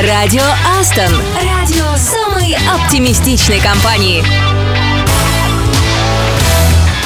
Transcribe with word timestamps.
Радио 0.00 0.42
Астон. 0.80 1.12
Радио 1.36 1.84
самой 1.96 2.56
оптимистичной 2.74 3.60
компании. 3.60 4.24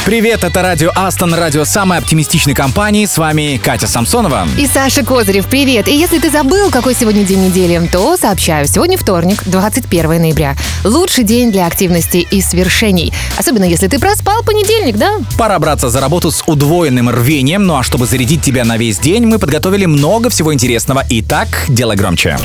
Привет, 0.04 0.44
это 0.44 0.62
радио 0.62 0.92
Астон, 0.94 1.34
радио 1.34 1.64
самой 1.64 1.98
оптимистичной 1.98 2.54
компании. 2.54 3.04
С 3.04 3.18
вами 3.18 3.60
Катя 3.62 3.88
Самсонова. 3.88 4.46
И 4.56 4.68
Саша 4.68 5.04
Козырев, 5.04 5.46
привет. 5.46 5.88
И 5.88 5.96
если 5.96 6.20
ты 6.20 6.30
забыл, 6.30 6.70
какой 6.70 6.94
сегодня 6.94 7.24
день 7.24 7.46
недели, 7.46 7.84
то 7.88 8.16
сообщаю. 8.16 8.68
Сегодня 8.68 8.96
вторник, 8.96 9.42
21 9.46 10.22
ноября. 10.22 10.54
Лучший 10.84 11.24
день 11.24 11.50
для 11.50 11.66
активности 11.66 12.18
и 12.18 12.40
свершений. 12.40 13.12
Особенно 13.36 13.64
если 13.64 13.88
ты 13.88 13.98
проспал 13.98 14.44
понедельник, 14.44 14.96
да? 14.96 15.16
Пора 15.36 15.58
браться 15.58 15.90
за 15.90 16.00
работу 16.00 16.30
с 16.30 16.44
удвоенным 16.46 17.10
рвением. 17.10 17.66
Ну 17.66 17.76
а 17.76 17.82
чтобы 17.82 18.06
зарядить 18.06 18.42
тебя 18.42 18.64
на 18.64 18.76
весь 18.76 19.00
день, 19.00 19.26
мы 19.26 19.40
подготовили 19.40 19.86
много 19.86 20.30
всего 20.30 20.54
интересного. 20.54 21.02
Итак, 21.10 21.48
дело 21.66 21.96
громче. 21.96 22.38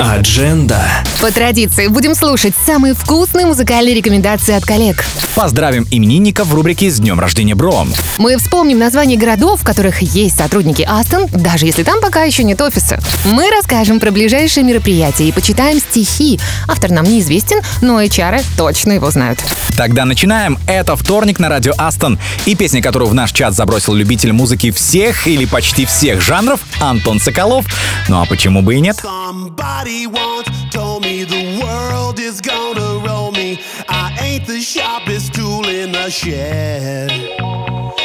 Адженда. 0.00 0.82
По 1.20 1.30
традиции 1.30 1.86
будем 1.86 2.16
слушать 2.16 2.54
самые 2.66 2.94
вкусные 2.94 3.46
музыкальные 3.46 3.94
рекомендации 3.94 4.54
от 4.54 4.64
коллег. 4.64 5.04
Поздравим 5.36 5.86
именинников 5.90 6.48
в 6.48 6.54
рубрике 6.54 6.90
«С 6.90 6.98
днем 6.98 7.20
рождения, 7.20 7.54
бро». 7.54 7.86
Мы 8.18 8.36
вспомним 8.36 8.78
названия 8.78 9.16
городов, 9.16 9.60
в 9.60 9.64
которых 9.64 10.02
есть 10.02 10.36
сотрудники 10.36 10.82
Астон, 10.82 11.28
даже 11.28 11.66
если 11.66 11.84
там 11.84 12.00
пока 12.00 12.24
еще 12.24 12.42
нет 12.42 12.60
офиса. 12.60 12.98
Мы 13.24 13.50
расскажем 13.50 14.00
про 14.00 14.10
ближайшие 14.10 14.64
мероприятия 14.64 15.28
и 15.28 15.32
почитаем 15.32 15.78
стихи. 15.78 16.40
Автор 16.66 16.90
нам 16.90 17.04
неизвестен, 17.04 17.60
но 17.80 18.02
HR 18.02 18.44
точно 18.56 18.92
его 18.92 19.10
знают. 19.10 19.38
Тогда 19.76 20.04
начинаем. 20.04 20.58
Это 20.66 20.96
вторник 20.96 21.38
на 21.38 21.48
радио 21.48 21.72
Астон. 21.78 22.18
И 22.46 22.56
песня, 22.56 22.82
которую 22.82 23.10
в 23.10 23.14
наш 23.14 23.32
чат 23.32 23.54
забросил 23.54 23.94
любитель 23.94 24.32
музыки 24.32 24.70
всех 24.72 25.26
или 25.26 25.44
почти 25.46 25.86
всех 25.86 26.20
жанров 26.20 26.60
Антон 26.80 27.20
Соколов. 27.20 27.64
Ну 28.08 28.20
а 28.20 28.24
почему 28.26 28.62
бы 28.62 28.74
и 28.74 28.80
нет? 28.80 28.96
Somebody 29.02 29.83
once 29.84 30.48
told 30.70 31.02
me 31.02 31.24
the 31.24 31.60
world 31.62 32.18
is 32.18 32.40
gonna 32.40 33.06
roll 33.06 33.30
me. 33.32 33.60
I 33.86 34.16
ain't 34.18 34.46
the 34.46 34.60
sharpest 34.60 35.34
tool 35.34 35.68
in 35.68 35.92
the 35.92 36.08
shed. 36.10 37.10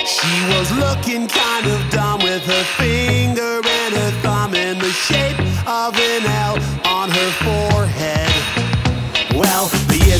She 0.05 0.35
was 0.53 0.69
looking 0.73 1.27
kind 1.27 1.65
of 1.67 1.89
dumb 1.89 2.19
with 2.21 2.43
her 2.43 2.63
finger 2.77 3.61
and 3.63 3.95
her 3.95 4.11
thumb 4.21 4.55
in 4.55 4.77
the 4.79 4.91
shape 4.91 5.39
of 5.65 5.97
an 5.97 6.25
L 6.25 6.55
on 6.85 7.09
her 7.09 7.31
forehead. 7.43 7.68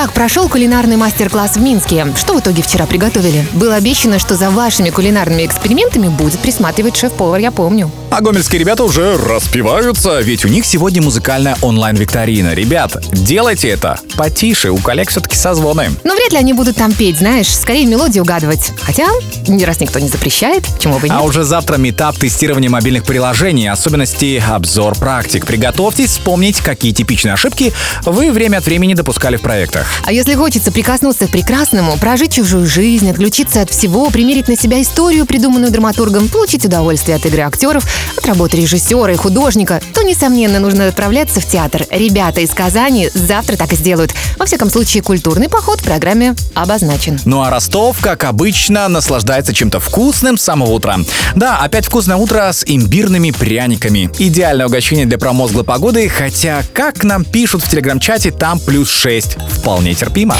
Как 0.00 0.14
прошел 0.14 0.48
кулинарный 0.48 0.96
мастер-класс 0.96 1.56
в 1.56 1.60
Минске? 1.60 2.06
Что 2.16 2.32
в 2.32 2.40
итоге 2.40 2.62
вчера 2.62 2.86
приготовили? 2.86 3.46
Было 3.52 3.74
обещано, 3.74 4.18
что 4.18 4.34
за 4.34 4.48
вашими 4.48 4.88
кулинарными 4.88 5.44
экспериментами 5.44 6.08
будет 6.08 6.38
присматривать 6.38 6.96
шеф-повар, 6.96 7.38
я 7.38 7.50
помню. 7.50 7.90
А 8.10 8.22
гомельские 8.22 8.60
ребята 8.60 8.82
уже 8.82 9.18
распеваются, 9.18 10.20
ведь 10.20 10.46
у 10.46 10.48
них 10.48 10.64
сегодня 10.64 11.02
музыкальная 11.02 11.58
онлайн-викторина. 11.60 12.54
Ребят, 12.54 12.96
делайте 13.12 13.68
это 13.68 14.00
потише, 14.20 14.68
у 14.68 14.76
коллег 14.76 15.08
все-таки 15.08 15.34
созвоны. 15.34 15.88
Но 16.04 16.14
вряд 16.14 16.32
ли 16.32 16.36
они 16.36 16.52
будут 16.52 16.76
там 16.76 16.92
петь, 16.92 17.16
знаешь, 17.16 17.48
скорее 17.56 17.86
мелодии 17.86 18.20
угадывать. 18.20 18.70
Хотя, 18.82 19.08
ни 19.48 19.64
раз 19.64 19.80
никто 19.80 19.98
не 19.98 20.08
запрещает, 20.08 20.62
почему 20.76 20.98
бы 20.98 21.06
и 21.06 21.10
нет. 21.10 21.18
А 21.18 21.22
уже 21.22 21.42
завтра 21.42 21.78
метап 21.78 22.18
тестирование 22.18 22.68
мобильных 22.68 23.04
приложений, 23.04 23.68
особенности 23.68 24.42
обзор 24.46 24.94
практик. 24.96 25.46
Приготовьтесь 25.46 26.10
вспомнить, 26.10 26.60
какие 26.60 26.92
типичные 26.92 27.32
ошибки 27.32 27.72
вы 28.04 28.30
время 28.30 28.58
от 28.58 28.66
времени 28.66 28.92
допускали 28.92 29.36
в 29.36 29.40
проектах. 29.40 29.86
А 30.04 30.12
если 30.12 30.34
хочется 30.34 30.70
прикоснуться 30.70 31.26
к 31.26 31.30
прекрасному, 31.30 31.96
прожить 31.96 32.34
чужую 32.34 32.66
жизнь, 32.66 33.10
отключиться 33.10 33.62
от 33.62 33.70
всего, 33.70 34.10
примерить 34.10 34.48
на 34.48 34.56
себя 34.58 34.82
историю, 34.82 35.24
придуманную 35.24 35.72
драматургом, 35.72 36.28
получить 36.28 36.66
удовольствие 36.66 37.16
от 37.16 37.24
игры 37.24 37.40
актеров, 37.40 37.86
от 38.18 38.26
работы 38.26 38.58
режиссера 38.58 39.14
и 39.14 39.16
художника, 39.16 39.80
то, 39.94 40.02
несомненно, 40.02 40.58
нужно 40.58 40.88
отправляться 40.88 41.40
в 41.40 41.46
театр. 41.46 41.86
Ребята 41.90 42.42
из 42.42 42.50
Казани 42.50 43.08
завтра 43.14 43.56
так 43.56 43.72
и 43.72 43.76
сделают. 43.76 44.09
Во 44.36 44.46
всяком 44.46 44.70
случае, 44.70 45.02
культурный 45.02 45.48
поход 45.48 45.80
в 45.80 45.84
программе 45.84 46.34
обозначен. 46.54 47.20
Ну 47.24 47.42
а 47.42 47.50
Ростов, 47.50 47.98
как 48.00 48.24
обычно, 48.24 48.88
наслаждается 48.88 49.52
чем-то 49.52 49.80
вкусным 49.80 50.38
с 50.38 50.42
самого 50.42 50.70
утра. 50.70 50.98
Да, 51.34 51.58
опять 51.58 51.86
вкусное 51.86 52.16
утро 52.16 52.50
с 52.52 52.64
имбирными 52.66 53.30
пряниками. 53.30 54.10
Идеальное 54.18 54.66
угощение 54.66 55.06
для 55.06 55.18
промозглой 55.18 55.64
погоды, 55.64 56.08
хотя, 56.08 56.62
как 56.72 57.04
нам 57.04 57.24
пишут 57.24 57.62
в 57.62 57.68
телеграм-чате, 57.68 58.30
там 58.30 58.58
плюс 58.60 58.90
6. 58.90 59.36
Вполне 59.50 59.94
терпимо. 59.94 60.36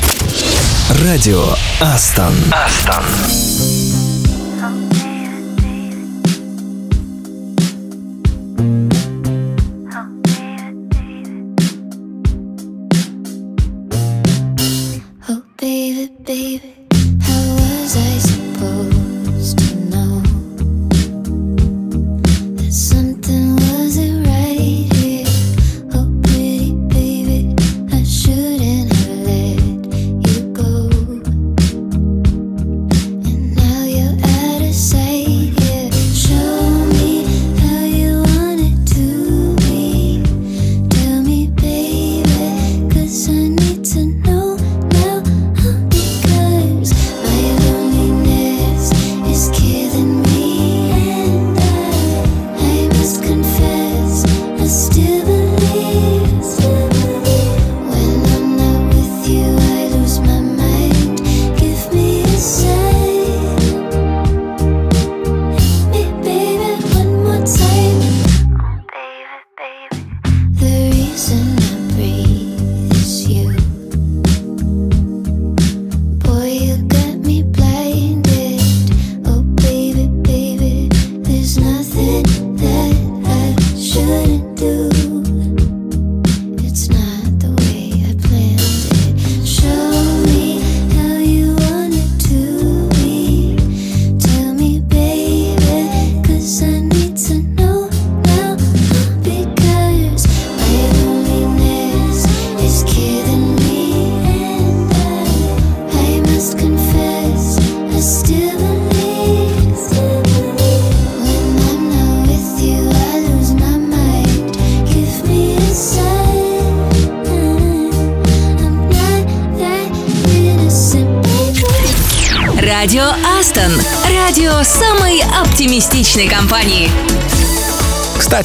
Радио 1.05 1.44
Астон. 1.81 2.34
Астон. 2.52 3.80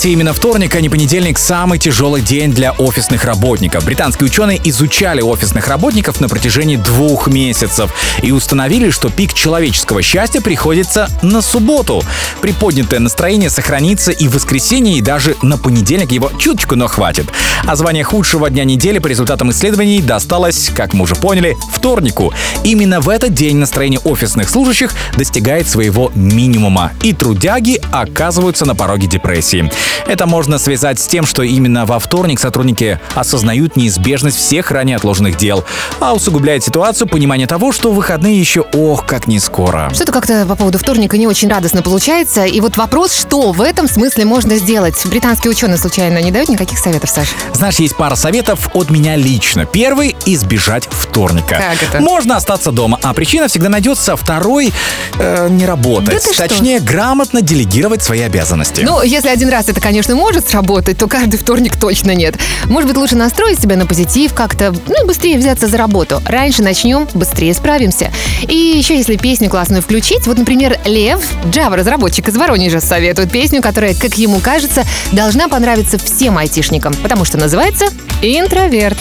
Кстати, 0.06 0.13
именно 0.13 0.34
вторник, 0.34 0.75
а 0.75 0.81
не 0.81 0.90
понедельник, 0.90 1.40
самый 1.40 1.80
тяжелый 1.80 2.22
день 2.22 2.52
для 2.52 2.74
офисных 2.74 3.24
работников. 3.24 3.86
Британские 3.86 4.28
ученые 4.28 4.62
изучали 4.63 5.22
офисных 5.22 5.68
работников 5.68 6.22
на 6.22 6.30
протяжении 6.30 6.75
двух 6.75 7.28
месяцев 7.28 7.92
и 8.22 8.31
установили, 8.31 8.92
что 8.92 9.10
пик 9.10 9.34
человеческого 9.34 10.04
счастья 10.04 10.42
приходится 10.42 11.10
на 11.24 11.42
субботу. 11.42 12.04
Приподнятое 12.40 13.00
настроение 13.00 13.50
сохранится 13.50 14.12
и 14.12 14.28
в 14.28 14.36
воскресенье, 14.36 14.96
и 14.96 15.02
даже 15.02 15.36
на 15.42 15.57
понедельник 15.57 16.12
его 16.12 16.31
чуточку, 16.38 16.75
но 16.75 16.86
хватит. 16.86 17.25
А 17.66 17.75
звание 17.75 18.04
худшего 18.04 18.48
дня 18.51 18.63
недели 18.63 19.00
по 19.00 19.08
результатам 19.08 19.50
исследований 19.50 20.04
досталось, 20.04 20.69
как 20.75 20.94
мы 20.94 21.06
уже 21.06 21.16
поняли, 21.16 21.58
вторнику. 21.74 22.31
Именно 22.63 23.01
в 23.01 23.10
этот 23.10 23.34
день 23.34 23.58
настроение 23.58 24.00
офисных 24.01 24.51
служащих 24.51 24.92
достигает 25.18 25.68
своего 25.68 26.12
минимума, 26.13 26.92
и 27.01 27.12
трудяги 27.12 27.81
оказываются 27.92 28.66
на 28.66 28.75
пороге 28.75 29.08
депрессии. 29.08 29.68
Это 30.07 30.25
можно 30.25 30.57
связать 30.57 31.00
с 31.00 31.07
тем, 31.07 31.25
что 31.25 31.42
именно 31.44 31.86
во 31.86 32.00
вторник 32.00 32.39
сотрудники 32.39 33.00
осознают 33.13 33.75
неизбежность 33.75 34.38
всех 34.38 34.71
ранее 34.71 34.97
отложенных 34.97 35.38
дел, 35.38 35.63
а 36.00 36.13
усугубляет 36.13 36.63
ситуацию 36.63 37.07
понимание 37.07 37.47
того, 37.47 37.71
что 37.71 37.92
выходные 37.92 38.39
еще 38.39 38.65
ох, 38.74 39.06
как 39.06 39.27
не 39.27 39.39
скоро. 39.39 39.89
Что-то 39.94 40.12
как-то 40.12 40.45
по 40.45 40.56
поводу 40.56 40.77
вторника 40.77 41.18
не 41.18 41.27
очень 41.27 41.50
радостно 41.50 41.81
получается. 41.81 42.45
И 42.45 42.59
вот 42.62 42.77
вопрос, 42.77 43.13
что 43.13 43.51
в 43.51 43.62
этом 43.62 43.88
смысле 43.88 44.25
можно 44.25 44.57
сделать? 44.57 45.06
Британские 45.06 45.51
ученые 45.51 45.77
случайно 45.77 46.21
не 46.21 46.31
дают 46.31 46.50
никаких 46.50 46.77
советов, 46.77 47.09
Саш? 47.09 47.30
Знаешь, 47.53 47.75
есть 47.77 47.95
пара 47.95 48.15
советов 48.15 48.69
от 48.74 48.89
меня 48.89 49.15
лично. 49.15 49.65
Первый— 49.65 50.15
избежать 50.25 50.88
вторника. 50.91 51.56
Как 51.56 51.83
это? 51.89 52.01
Можно 52.01 52.38
остаться 52.38 52.71
дома, 52.71 53.00
а 53.01 53.13
причина 53.13 53.48
всегда 53.48 53.69
найдется. 53.69 54.15
Второй 54.15 54.74
э,— 55.19 55.48
не 55.50 55.65
работать. 55.65 56.09
Да 56.09 56.19
ты 56.19 56.33
что? 56.33 56.48
Точнее, 56.48 56.80
грамотно 56.80 57.41
делегировать 57.41 58.03
свои 58.03 58.21
обязанности. 58.21 58.81
Ну, 58.81 59.01
если 59.01 59.30
один 59.30 59.50
раз 59.50 59.69
это, 59.69 59.81
конечно, 59.86 60.16
может 60.16 60.50
сработать, 60.50 60.98
то 60.98 61.08
каждый 61.08 61.38
вторник 61.38 61.76
точно 61.76 62.16
нет. 62.16 62.40
Может 62.66 62.90
быть, 62.90 62.98
лучше 62.98 63.16
настроить 63.16 63.62
себя 63.62 63.76
на 63.76 63.86
позитив 63.86 64.34
как-то, 64.34 64.74
ну 64.88 65.04
и 65.04 65.06
быстрее 65.06 65.38
взяться 65.38 65.68
за 65.68 65.78
работу. 65.78 66.24
Раньше 66.26 66.64
начнем, 66.64 67.08
быстрее 67.14 67.54
справимся. 67.54 68.12
И 68.48 68.56
еще, 68.56 68.98
если 68.98 69.16
песню 69.16 69.48
классную 69.48 69.84
включить, 69.84 70.26
вот, 70.26 70.40
например, 70.40 70.80
Лев, 70.86 71.22
Java-разработчик 71.52 72.28
из 72.28 72.36
Воронежа, 72.36 72.82
советует 72.82 73.32
песню, 73.32 73.62
которая, 73.62 73.94
как 73.94 74.18
ему 74.18 74.40
кажется, 74.40 74.86
должна 75.12 75.50
понравиться 75.50 76.00
всем 76.00 76.40
айтишникам, 76.40 76.96
потому 77.04 77.24
что 77.24 77.38
называется 77.38 77.86
«Интроверт». 78.24 78.98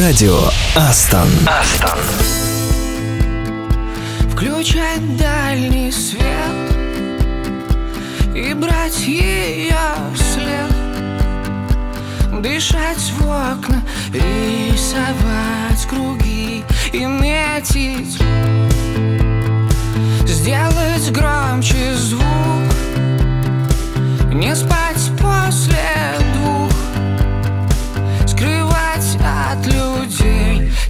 Радио 0.00 0.38
Астон. 0.74 1.28
Астон. 1.46 1.98
Включать 4.32 5.18
дальний 5.18 5.92
свет 5.92 6.75
И 8.36 8.52
брать 8.52 9.00
ее 9.00 9.78
след 10.14 10.70
Дышать 12.42 13.10
в 13.18 13.22
окна, 13.22 13.82
рисовать 14.12 15.86
круги 15.88 16.62
и 16.92 17.06
метить 17.06 18.18
Сделать 20.26 21.10
громче 21.12 21.94
звук 21.94 22.22
Не 24.34 24.54
спать 24.54 24.95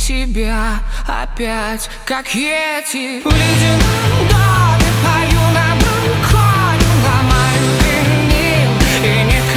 себя 0.06 0.78
опять 1.08 1.90
Как 2.04 2.26
эти 2.28 3.20
В 3.22 3.26
ледяном 3.26 4.28
доме 4.30 4.90
пою 5.02 5.44
на 5.50 5.74
балконе 5.80 6.86
Ломаю 7.04 7.66
винил. 7.82 8.72
И 9.02 9.24
никого 9.24 9.55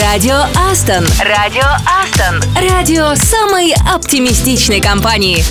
Радио 0.00 0.44
Астон. 0.54 1.04
Радио 1.18 1.64
Астон. 1.84 2.40
Радио 2.54 3.16
самой 3.16 3.74
оптимистичной 3.92 4.80
компании. 4.80 5.42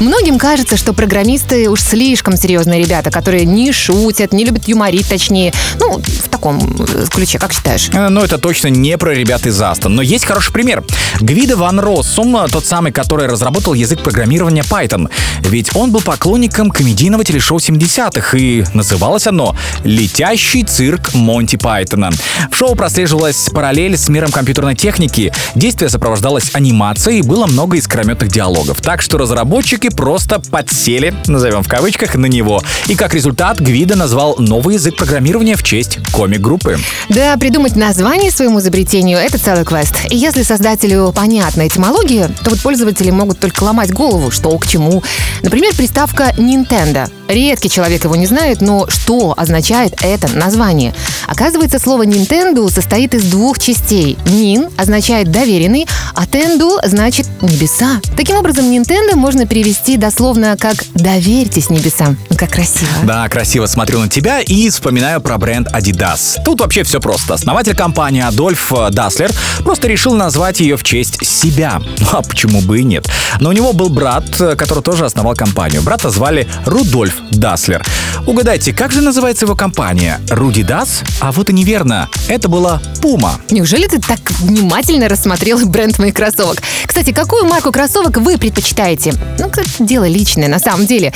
Многим 0.00 0.38
кажется, 0.38 0.76
что 0.76 0.92
программисты 0.92 1.70
уж 1.70 1.80
слишком 1.82 2.36
серьезные 2.36 2.82
ребята, 2.82 3.12
которые 3.12 3.44
не 3.44 3.70
шутят, 3.70 4.32
не 4.32 4.44
любят 4.44 4.66
юморить, 4.66 5.08
точнее. 5.08 5.52
Ну, 5.78 6.02
таком 6.40 6.58
э, 6.58 7.04
ключе, 7.10 7.38
как 7.38 7.52
считаешь? 7.52 7.90
Э, 7.92 8.08
Но 8.08 8.24
это 8.24 8.38
точно 8.38 8.68
не 8.68 8.96
про 8.96 9.14
ребят 9.14 9.46
из 9.46 9.60
Астон. 9.60 9.94
Но 9.94 10.02
есть 10.02 10.24
хороший 10.24 10.52
пример. 10.52 10.82
Гвида 11.20 11.56
Ван 11.56 11.78
Россум, 11.78 12.36
э, 12.36 12.48
тот 12.48 12.64
самый, 12.64 12.92
который 12.92 13.26
разработал 13.26 13.74
язык 13.74 14.02
программирования 14.02 14.62
Python. 14.62 15.10
Ведь 15.40 15.76
он 15.76 15.92
был 15.92 16.00
поклонником 16.00 16.70
комедийного 16.70 17.24
телешоу 17.24 17.58
70-х, 17.58 18.38
и 18.38 18.64
называлось 18.72 19.26
оно 19.26 19.54
«Летящий 19.84 20.64
цирк 20.64 21.12
Монти 21.12 21.56
Пайтона». 21.56 22.10
В 22.50 22.56
шоу 22.56 22.74
прослеживалась 22.74 23.50
параллель 23.52 23.98
с 23.98 24.08
миром 24.08 24.30
компьютерной 24.30 24.74
техники, 24.74 25.32
действие 25.54 25.90
сопровождалось 25.90 26.54
анимацией 26.54 27.18
и 27.18 27.22
было 27.22 27.46
много 27.46 27.76
искрометных 27.76 28.30
диалогов. 28.30 28.80
Так 28.80 29.02
что 29.02 29.18
разработчики 29.18 29.90
просто 29.90 30.40
подсели, 30.50 31.12
назовем 31.26 31.62
в 31.62 31.68
кавычках, 31.68 32.14
на 32.14 32.26
него. 32.26 32.62
И 32.88 32.94
как 32.94 33.14
результат 33.14 33.60
Гвида 33.60 33.96
назвал 33.96 34.36
новый 34.38 34.76
язык 34.76 34.96
программирования 34.96 35.54
в 35.54 35.62
честь 35.62 35.98
комик-группы. 36.30 36.78
Да, 37.08 37.36
придумать 37.36 37.74
название 37.74 38.30
своему 38.30 38.60
изобретению— 38.60 39.18
это 39.20 39.38
целый 39.38 39.64
квест. 39.64 39.94
И 40.10 40.16
если 40.16 40.42
создателю 40.42 41.12
понятна 41.14 41.66
этимология, 41.66 42.28
то 42.44 42.50
вот 42.50 42.60
пользователи 42.60 43.10
могут 43.10 43.40
только 43.40 43.64
ломать 43.64 43.92
голову, 43.92 44.30
что 44.30 44.56
к 44.58 44.66
чему. 44.66 45.02
Например, 45.42 45.74
приставка 45.74 46.32
Nintendo. 46.36 47.10
Редкий 47.28 47.68
человек 47.70 48.04
его 48.04 48.16
не 48.16 48.26
знает, 48.26 48.60
но 48.60 48.88
что 48.88 49.34
означает 49.36 49.94
это 50.02 50.28
название? 50.36 50.94
Оказывается, 51.26 51.78
слово 51.78 52.06
Nintendo 52.06 52.70
состоит 52.70 53.14
из 53.14 53.24
двух 53.24 53.58
частей. 53.58 54.16
Нин 54.26 54.68
означает 54.76 55.30
доверенный, 55.30 55.86
а 56.14 56.26
Тенду 56.26 56.78
значит 56.84 57.26
небеса. 57.40 58.00
Таким 58.16 58.36
образом, 58.36 58.66
Nintendo 58.66 59.14
можно 59.14 59.46
перевести 59.46 59.96
дословно 59.96 60.56
как 60.58 60.76
«доверьтесь 60.94 61.70
небесам». 61.70 62.16
Ну, 62.28 62.36
Как 62.36 62.50
красиво. 62.50 62.90
Да, 63.04 63.28
красиво 63.28 63.66
смотрю 63.66 64.00
на 64.00 64.08
тебя 64.08 64.40
и 64.40 64.68
вспоминаю 64.68 65.20
про 65.20 65.38
бренд 65.38 65.68
Adidas. 65.68 66.19
Тут 66.44 66.60
вообще 66.60 66.82
все 66.82 67.00
просто. 67.00 67.34
Основатель 67.34 67.74
компании 67.74 68.22
Адольф 68.22 68.72
э, 68.72 68.90
Даслер 68.90 69.32
просто 69.64 69.88
решил 69.88 70.14
назвать 70.14 70.60
ее 70.60 70.76
в 70.76 70.82
честь 70.82 71.24
себя. 71.26 71.80
А 72.12 72.22
почему 72.22 72.60
бы 72.60 72.80
и 72.80 72.82
нет? 72.82 73.08
Но 73.38 73.50
у 73.50 73.52
него 73.52 73.72
был 73.72 73.88
брат, 73.88 74.24
э, 74.40 74.56
который 74.56 74.82
тоже 74.82 75.04
основал 75.04 75.34
компанию. 75.34 75.80
Брата 75.82 76.10
звали 76.10 76.48
Рудольф 76.66 77.14
Даслер. 77.30 77.84
Угадайте, 78.26 78.72
как 78.72 78.92
же 78.92 79.00
называется 79.00 79.44
его 79.44 79.54
компания? 79.54 80.20
Руди 80.28 80.62
Дас? 80.62 81.02
А 81.20 81.32
вот 81.32 81.50
и 81.50 81.52
неверно. 81.52 82.08
Это 82.28 82.48
была 82.48 82.82
Пума. 83.00 83.40
Неужели 83.50 83.86
ты 83.86 84.00
так 84.00 84.18
внимательно 84.40 85.08
рассмотрел 85.08 85.58
бренд 85.66 85.98
моих 85.98 86.14
кроссовок? 86.14 86.62
Кстати, 86.86 87.12
какую 87.12 87.44
марку 87.46 87.72
кроссовок 87.72 88.16
вы 88.18 88.38
предпочитаете? 88.38 89.14
Ну, 89.38 89.48
как 89.48 89.66
дело 89.78 90.06
личное 90.06 90.48
на 90.48 90.58
самом 90.58 90.86
деле. 90.86 91.12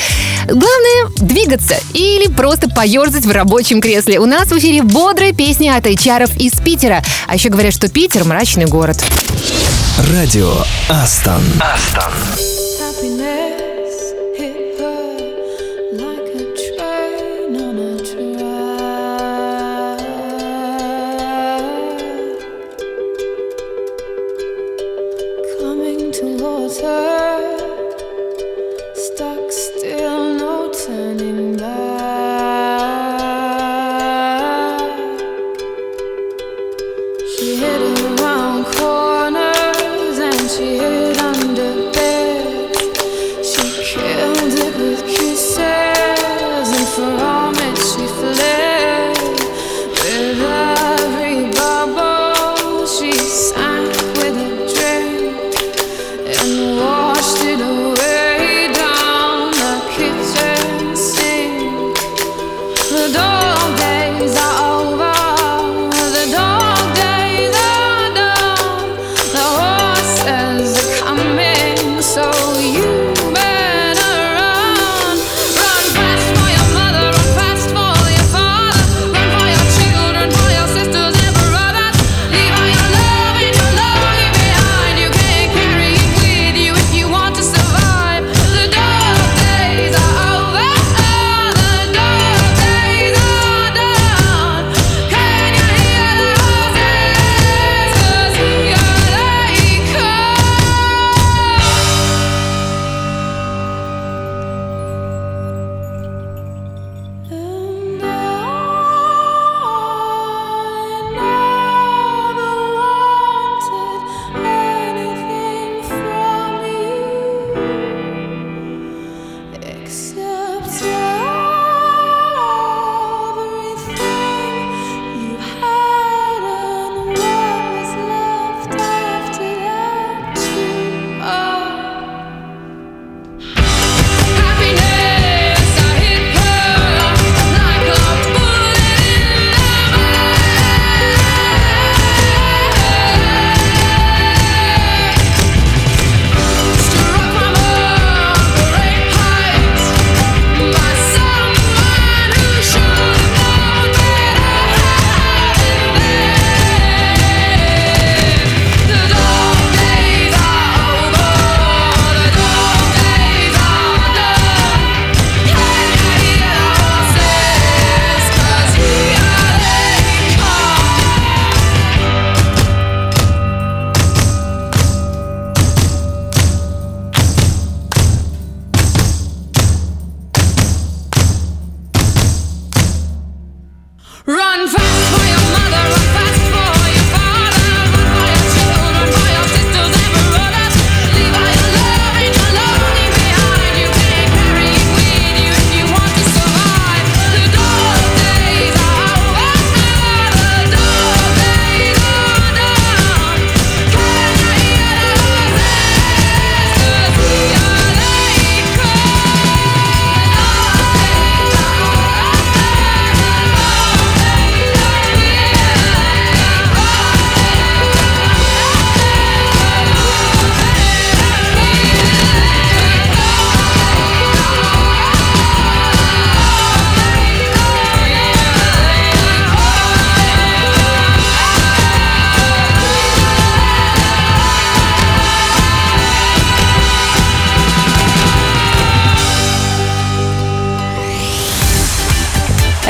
Главное— 0.47 1.09
двигаться 1.17 1.75
или 1.93 2.29
просто 2.29 2.69
поерзать 2.71 3.25
в 3.25 3.31
рабочем 3.31 3.81
кресле. 3.81 4.19
У 4.19 4.27
нас 4.27 4.49
в 4.49 4.59
эфире 4.59 4.83
бодрая 4.95 5.33
песня 5.33 5.77
от 5.77 5.87
HR 5.87 6.39
из 6.39 6.53
Питера. 6.61 7.03
А 7.27 7.35
еще 7.35 7.49
говорят, 7.49 7.75
что 7.75 7.89
Питер— 7.89 8.25
мрачный 8.25 8.67
город. 8.67 9.05
Радио 10.13 10.55
Астон. 10.89 11.43
Happiness 11.59 12.54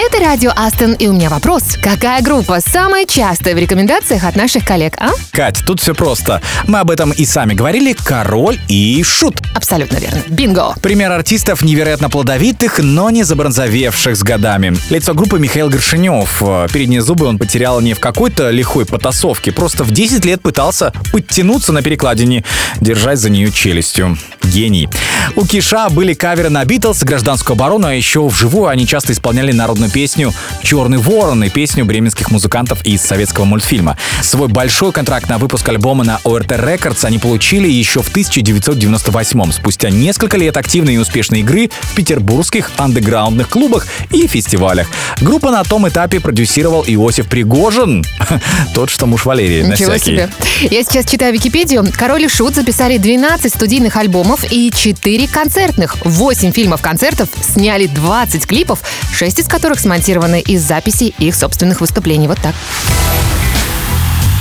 Это 0.00 0.20
радио 0.20 0.52
Астон, 0.54 0.92
и 0.92 1.08
у 1.08 1.12
меня 1.12 1.28
вопрос. 1.28 1.76
Какая 1.82 2.22
группа 2.22 2.60
самая 2.60 3.04
частая 3.04 3.56
в 3.56 3.58
рекомендациях 3.58 4.22
от 4.22 4.36
наших 4.36 4.64
коллег, 4.64 4.94
а? 4.96 5.10
Кать, 5.32 5.64
тут 5.66 5.80
все 5.80 5.92
просто. 5.92 6.40
Мы 6.68 6.78
об 6.78 6.92
этом 6.92 7.10
и 7.10 7.24
сами 7.24 7.54
говорили. 7.54 7.96
Король 8.04 8.60
и 8.68 9.02
шут. 9.02 9.40
Абсолютно 9.56 9.96
верно. 9.96 10.20
Бинго! 10.28 10.74
Пример 10.80 11.10
артистов 11.10 11.62
невероятно 11.62 12.10
плодовитых, 12.10 12.78
но 12.78 13.10
не 13.10 13.24
забронзовевших 13.24 14.16
с 14.16 14.22
годами. 14.22 14.76
Лицо 14.88 15.14
группы 15.14 15.40
Михаил 15.40 15.68
Горшинев. 15.68 16.44
Передние 16.72 17.02
зубы 17.02 17.26
он 17.26 17.36
потерял 17.36 17.80
не 17.80 17.94
в 17.94 17.98
какой-то 17.98 18.50
лихой 18.50 18.86
потасовке, 18.86 19.50
просто 19.50 19.82
в 19.82 19.90
10 19.90 20.24
лет 20.24 20.40
пытался 20.42 20.92
подтянуться 21.10 21.72
на 21.72 21.82
перекладине, 21.82 22.44
держась 22.80 23.18
за 23.18 23.30
нее 23.30 23.50
челюстью. 23.50 24.16
Гений. 24.44 24.88
У 25.36 25.44
Киша 25.44 25.88
были 25.90 26.14
каверы 26.14 26.48
на 26.48 26.64
Битлз, 26.64 27.02
гражданскую 27.02 27.54
оборону, 27.54 27.88
а 27.88 27.94
еще 27.94 28.26
вживую 28.26 28.68
они 28.68 28.86
часто 28.86 29.12
исполняли 29.12 29.52
народную 29.88 29.90
песню 29.90 30.32
«Черный 30.62 30.98
ворон» 30.98 31.44
и 31.44 31.48
песню 31.48 31.84
бременских 31.84 32.30
музыкантов 32.30 32.84
из 32.84 33.00
советского 33.00 33.44
мультфильма. 33.44 33.96
Свой 34.22 34.48
большой 34.48 34.92
контракт 34.92 35.28
на 35.28 35.38
выпуск 35.38 35.68
альбома 35.68 36.04
на 36.04 36.20
ОРТ 36.24 36.52
Records 36.52 37.04
они 37.04 37.18
получили 37.18 37.68
еще 37.68 38.02
в 38.02 38.08
1998 38.08 39.52
спустя 39.52 39.90
несколько 39.90 40.36
лет 40.36 40.56
активной 40.56 40.94
и 40.94 40.98
успешной 40.98 41.40
игры 41.40 41.70
в 41.80 41.94
петербургских 41.94 42.70
андеграундных 42.76 43.48
клубах 43.48 43.86
и 44.10 44.26
фестивалях. 44.26 44.88
Группа 45.20 45.50
на 45.50 45.64
том 45.64 45.88
этапе 45.88 46.20
продюсировал 46.20 46.84
Иосиф 46.86 47.28
Пригожин, 47.28 48.04
тот, 48.74 48.90
что 48.90 49.06
муж 49.06 49.24
Валерии, 49.24 49.62
на 49.62 49.72
Ничего 49.72 49.92
всякий. 49.92 50.04
себе. 50.04 50.30
Я 50.70 50.82
сейчас 50.82 51.06
читаю 51.06 51.32
Википедию. 51.32 51.86
Король 51.96 52.24
и 52.24 52.28
Шут 52.28 52.54
записали 52.54 52.98
12 52.98 53.52
студийных 53.52 53.96
альбомов 53.96 54.44
и 54.50 54.70
4 54.74 55.28
концертных. 55.28 55.96
8 56.04 56.52
фильмов-концертов, 56.52 57.28
сняли 57.40 57.86
20 57.86 58.46
клипов, 58.46 58.80
6 59.12 59.38
из 59.38 59.46
которых 59.46 59.77
смонтированы 59.80 60.40
из 60.40 60.62
записей 60.62 61.14
их 61.18 61.34
собственных 61.34 61.80
выступлений. 61.80 62.28
Вот 62.28 62.38
так. 62.40 62.54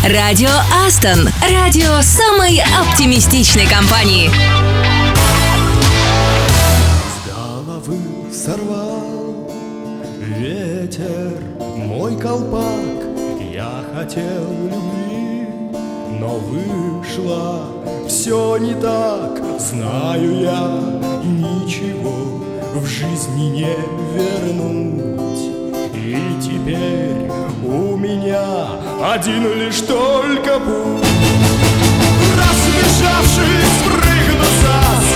Радио 0.03 0.51
Астон. 0.85 1.29
Радио 1.41 2.01
самой 2.01 2.61
оптимистичной 2.79 3.67
компании. 3.67 4.29
головы 7.25 7.97
сорвал 8.31 9.51
ветер 10.19 11.41
мой 11.59 12.17
колпак. 12.17 13.03
Я 13.53 13.83
хотел 13.93 14.51
любви, 14.63 15.47
но 16.19 16.37
вышло 16.37 17.65
все 18.07 18.57
не 18.57 18.75
так. 18.75 19.41
Знаю 19.59 20.41
я, 20.41 20.79
ничего 21.23 22.43
в 22.75 22.85
жизни 22.85 23.49
не 23.49 23.75
вернуть. 24.13 25.26
И 26.07 26.15
теперь 26.41 27.29
у 27.65 27.97
меня 27.97 28.65
один 29.13 29.43
лишь 29.59 29.81
только 29.81 30.57
путь. 30.57 31.05
Разбежавшись, 32.37 33.75
прыгну 33.83 34.45
со 34.61 35.06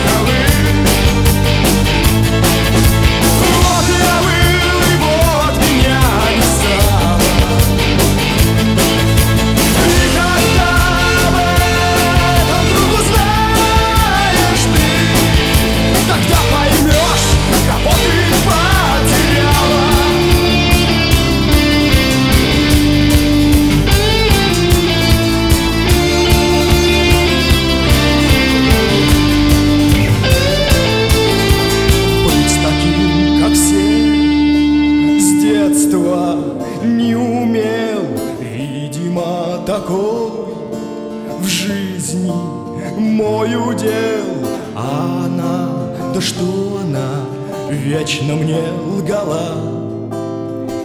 удел. 43.81 44.47
А 44.75 45.25
она, 45.25 46.13
да 46.13 46.21
что 46.21 46.79
она, 46.81 47.25
вечно 47.69 48.35
мне 48.35 48.61
лгала. 48.85 49.55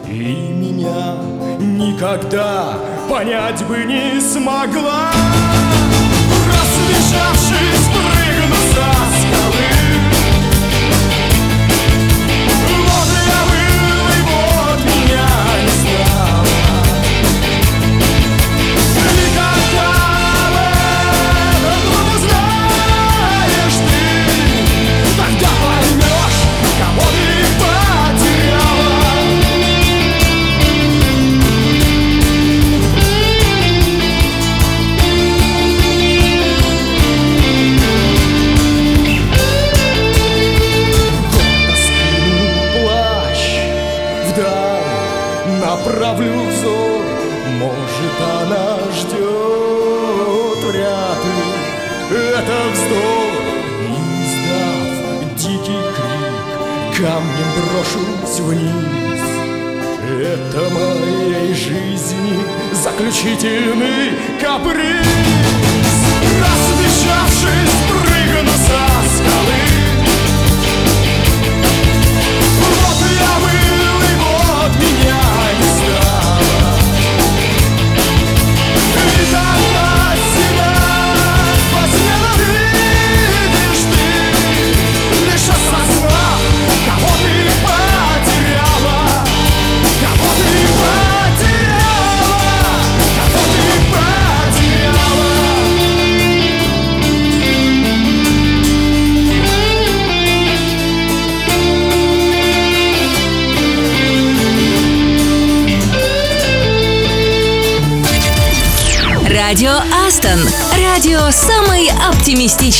И 0.09 0.53
меня 0.53 1.17
никогда 1.59 2.75
понять 3.11 3.65
бы 3.67 3.85
не 3.85 4.21
смогла. 4.21 5.11
Разбежавшись, 6.49 7.86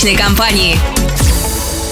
оптимистичной 0.07 0.15
компании. 0.15 0.79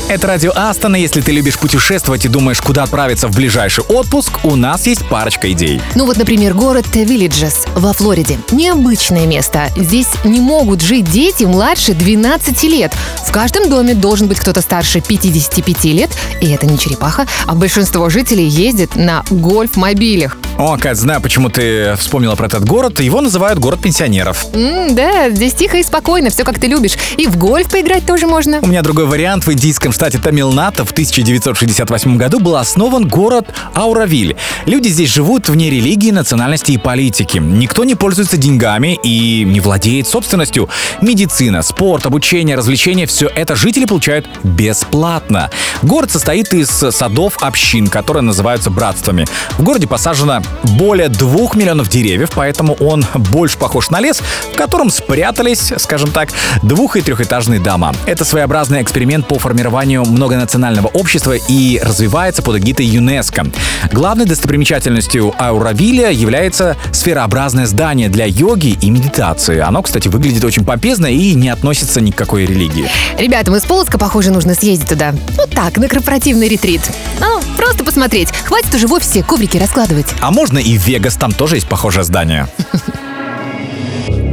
Это 0.07 0.27
радио 0.27 0.53
Астона. 0.55 0.97
Если 0.97 1.23
ты 1.23 1.33
любишь 1.33 1.59
путешествовать 1.59 2.27
и 2.27 2.29
думаешь, 2.29 2.61
куда 2.61 2.83
отправиться 2.83 3.27
в 3.27 3.35
ближайший 3.35 3.85
отпуск, 3.85 4.45
у 4.45 4.55
нас 4.55 4.87
есть 4.87 5.09
парочка 5.09 5.51
идей. 5.51 5.81
Ну 5.95 6.05
вот, 6.05 6.19
например, 6.19 6.53
город 6.53 6.87
Виллиджес 6.93 7.65
во 7.75 7.95
Флориде. 7.95 8.39
Необычное 8.53 9.27
место. 9.27 9.71
Здесь 9.77 10.09
не 10.25 10.41
могут 10.41 10.83
жить 10.83 11.11
дети 11.11 11.45
младше 11.45 11.95
12 11.95 12.63
лет. 12.65 12.93
В 13.27 13.33
каждом 13.33 13.71
доме 13.71 13.95
должен 13.95 14.29
быть 14.29 14.39
кто-то 14.39 14.61
старше 14.61 15.01
55 15.01 15.85
лет, 15.85 16.11
и 16.43 16.51
это 16.51 16.67
не 16.67 16.79
черепаха, 16.79 17.27
а 17.47 17.55
большинство 17.55 18.11
жителей 18.11 18.47
ездит 18.47 18.97
на 18.97 19.25
гольф-мобилях. 19.31 20.37
О, 20.57 20.77
Кать, 20.79 20.97
знаю, 20.97 21.21
почему 21.21 21.49
ты 21.49 21.97
вспомнила 21.97 22.37
про 22.37 22.47
этот 22.47 22.65
город. 22.65 23.01
Его 23.01 23.21
называют 23.21 23.59
город 23.59 23.81
пенсионеров. 23.81 24.47
М, 24.55 24.95
да, 24.95 25.29
здесь 25.29 25.53
тихо 25.53 25.79
и 25.79 25.83
спокойно, 25.83 26.31
все 26.31 26.45
как 26.45 26.61
ты 26.61 26.69
любишь. 26.69 26.93
И 27.17 27.27
в 27.27 27.37
гольф 27.37 27.69
поиграть 27.69 28.07
тоже 28.07 28.29
можно. 28.29 28.61
У 28.63 28.69
меня 28.69 28.83
другой 28.83 29.07
вариант. 29.07 29.47
В 29.47 29.53
индийском 29.53 29.91
штате 29.91 30.19
Тамилната 30.19 30.85
в 30.85 30.93
1968 30.93 32.17
году 32.17 32.39
был 32.39 32.55
основан 32.55 33.09
город 33.09 33.53
Ауравиль. 33.75 34.37
Люди 34.67 34.87
здесь 34.89 35.13
живут 35.13 35.49
вне 35.49 35.71
религии, 35.71 36.13
национальности 36.13 36.71
и 36.71 36.79
политики. 36.79 37.39
Никто 37.39 37.83
не 37.83 37.97
пользуется 37.97 38.37
деньгами 38.37 38.97
и 39.03 39.43
не 39.45 39.59
владеет 39.59 40.07
собственностью. 40.07 40.69
Медицина, 41.01 41.63
спорт, 41.63 42.07
обучение, 42.07 42.57
развлечения– 42.57 43.07
все 43.09 43.27
это 43.27 43.57
жители 43.57 43.87
получают 43.87 44.29
бесплатно. 44.45 45.51
Город 45.83 46.13
состоит 46.13 46.55
из 46.55 46.69
садов 46.69 47.39
общин, 47.41 47.89
которые 47.89 48.23
называются 48.23 48.71
братствами. 48.71 49.27
В 49.59 49.65
городе 49.65 49.89
посажено 49.89 50.44
более 50.77 51.09
двух 51.09 51.55
миллионов 51.55 51.89
деревьев, 51.89 52.31
поэтому 52.35 52.75
он 52.75 53.05
больше 53.15 53.59
похож 53.59 53.91
на 53.91 54.01
лес, 54.01 54.23
в 54.53 54.57
котором 54.57 54.91
спрятались, 54.91 55.73
скажем 55.79 56.11
так, 56.11 56.31
двух- 56.63 56.97
и 56.97 57.01
трехэтажные 57.01 57.61
дома. 57.61 57.95
Это 58.07 58.25
своеобразный 58.25 58.83
эксперимент 58.83 59.27
по 59.27 59.39
формированию 59.39 60.05
многонационального 60.05 60.89
общества 60.89 61.35
и 61.49 61.81
развивается 61.83 62.43
под 62.43 62.59
эгидой 62.59 62.87
ЮНЕСКо. 62.87 63.47
Главной 63.93 64.25
достопримечательностью 64.25 65.35
Ауравиля 65.39 66.11
является 66.11 66.77
сферообразное 66.93 67.67
здание 67.67 68.09
для 68.09 68.27
йоги 68.27 68.79
и 68.81 68.91
медитации. 68.91 69.61
Оно, 69.61 69.83
кстати, 69.83 70.09
выглядит 70.09 70.45
очень 70.45 70.65
помпезно 70.65 71.07
и 71.07 71.35
не 71.35 71.49
относится 71.49 72.01
ни 72.01 72.11
к 72.11 72.17
какой 72.17 72.47
религии. 72.47 72.87
Ребятам 73.19 73.57
из 73.57 73.63
Полоцка, 73.63 73.99
похоже, 73.99 74.31
нужно 74.31 74.55
съездить 74.55 74.89
туда. 74.89 75.15
Вот 75.37 75.51
так, 75.51 75.77
на 75.79 75.89
корпоративный 75.89 76.49
ретрит. 76.49 76.81
Ну, 77.21 77.34
просто 77.65 77.83
посмотреть. 77.85 78.29
Хватит 78.45 78.75
уже 78.75 78.87
в 78.87 78.93
офисе 78.93 79.23
коврики 79.23 79.57
раскладывать. 79.57 80.15
А 80.21 80.31
можно 80.31 80.59
и 80.59 80.77
в 80.77 80.87
Вегас, 80.87 81.15
там 81.17 81.33
тоже 81.33 81.57
есть 81.57 81.67
похожее 81.67 82.05
здание. 82.05 82.47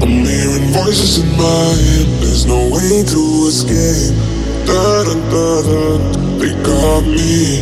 I'm 0.01 0.25
hearing 0.25 0.73
voices 0.73 1.19
in 1.19 1.31
my 1.37 1.73
head, 1.73 2.07
there's 2.19 2.45
no 2.45 2.67
way 2.69 3.03
to 3.05 3.47
escape. 3.47 4.13
Da 4.65 5.03
da 5.05 5.13
da 5.31 5.61
da, 5.61 5.97
they 6.39 6.53
got 6.63 7.03
me. 7.05 7.61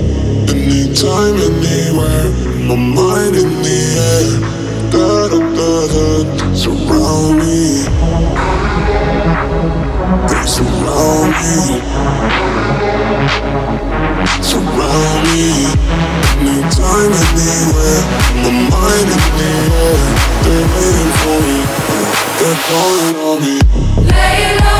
Anytime, 0.49 1.37
anywhere, 1.37 2.31
my 2.65 2.75
mind 2.75 3.35
in 3.35 3.61
the 3.61 3.79
air. 4.09 4.39
Da 4.89 5.27
da 5.27 5.39
da 5.57 5.71
da, 5.93 6.05
surround 6.55 7.37
me. 7.37 7.85
They 10.29 10.45
surround 10.47 11.31
me. 11.37 11.79
Surround 14.41 15.23
me. 15.31 15.67
Anytime, 16.39 17.13
anywhere, 17.29 18.01
my 18.43 18.51
mind 18.71 19.09
in 19.15 19.21
the 19.37 19.51
air. 19.79 19.99
They're 20.43 20.67
waiting 20.75 21.11
for 21.19 21.37
me. 21.45 21.57
They're 22.39 22.59
calling 22.67 23.17
on 23.27 23.37
me. 23.43 23.55
Lay 24.11 24.41
low, 24.59 24.78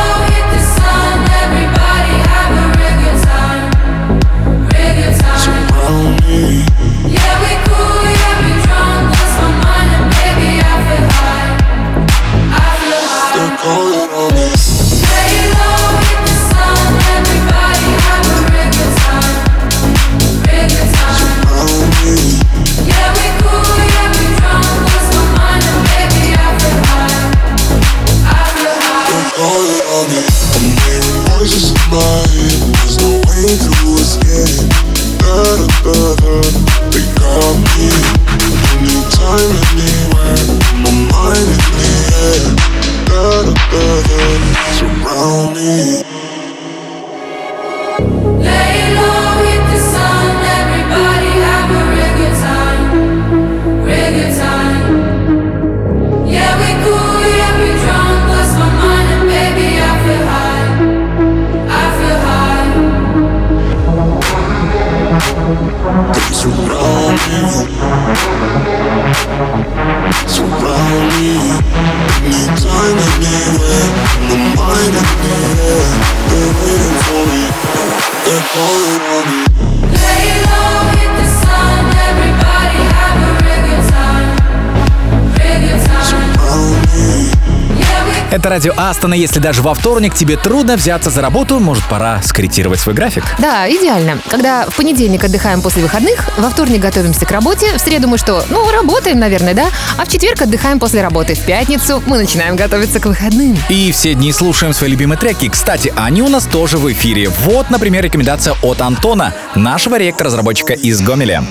радио 88.60 88.74
Астона. 88.76 89.13
Если 89.13 89.39
даже 89.39 89.62
во 89.62 89.74
вторник 89.74 90.13
тебе 90.13 90.36
трудно 90.36 90.76
взяться 90.76 91.10
за 91.10 91.22
работу, 91.22 91.60
может 91.62 91.86
пора 91.86 92.22
скорректировать 92.22 92.82
свой 92.82 92.93
график. 92.93 93.24
Да, 93.39 93.69
идеально. 93.69 94.19
Когда 94.30 94.65
в 94.65 94.76
понедельник 94.76 95.24
отдыхаем 95.24 95.62
после 95.62 95.82
выходных, 95.82 96.28
во 96.38 96.50
вторник 96.50 96.82
готовимся 96.82 97.26
к 97.26 97.32
работе, 97.32 97.72
в 97.78 97.80
среду 97.80 98.10
мы 98.10 98.17
что? 98.17 98.43
Ну, 98.50 98.69
работаем, 98.69 99.17
наверное, 99.17 99.54
да? 99.54 99.69
А 99.98 100.04
в 100.04 100.10
четверг 100.10 100.41
отдыхаем 100.41 100.78
после 100.78 101.02
работы. 101.02 101.36
В 101.36 101.39
пятницу 101.45 102.04
мы 102.06 102.17
начинаем 102.17 102.58
готовиться 102.58 103.00
к 103.00 103.06
выходным. 103.06 103.58
И 103.69 103.93
все 103.93 104.13
дни 104.13 104.34
слушаем 104.34 104.74
свои 104.74 104.89
любимые 104.89 105.17
треки. 105.17 105.48
Кстати, 105.48 105.93
они 105.95 106.22
у 106.22 106.28
нас 106.28 106.45
тоже 106.45 106.78
в 106.78 106.91
эфире. 106.91 107.30
Вот, 107.30 107.69
например, 107.69 108.04
рекомендация 108.04 108.56
от 108.62 108.82
Антона, 108.82 109.34
нашего 109.56 109.98
ректора-разработчика 109.98 110.74
из 110.74 111.00
Гомеля. 111.00 111.45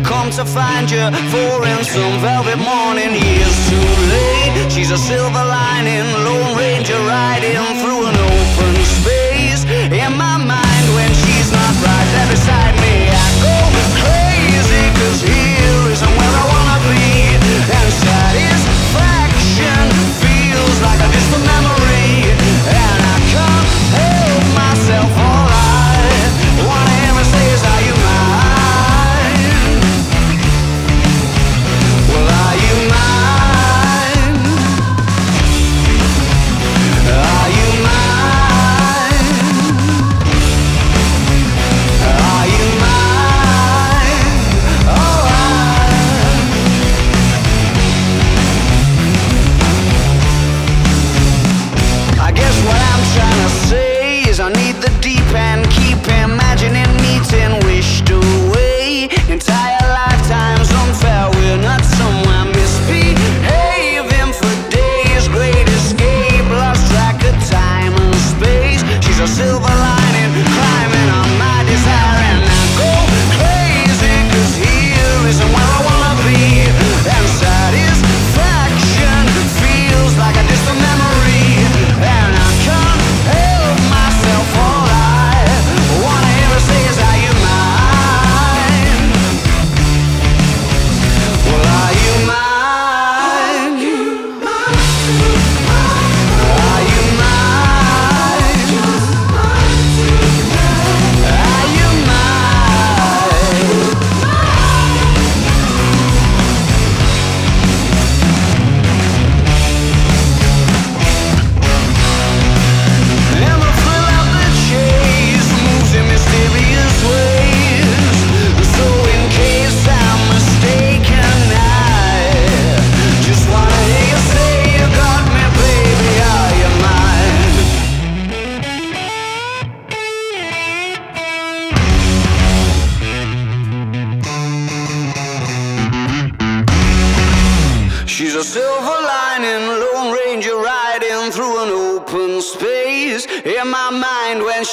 Come 0.00 0.30
to 0.30 0.44
find 0.44 0.90
you 0.90 1.04
for 1.28 1.66
in 1.66 1.84
some 1.84 2.20
velvet 2.20 2.56
morning, 2.56 3.12
years 3.12 3.56
too 3.68 3.88
late. 4.08 4.72
She's 4.72 4.90
a 4.90 4.96
silver 4.96 5.44
lining, 5.44 6.06
Lone 6.24 6.56
Ranger 6.56 6.98
riding 6.98 7.81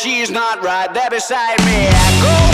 she's 0.02 0.32
not 0.32 0.64
right 0.64 0.94
there 0.94 1.10
beside 1.10 1.60
me. 1.66 1.88
I 1.92 2.22
go 2.22 2.49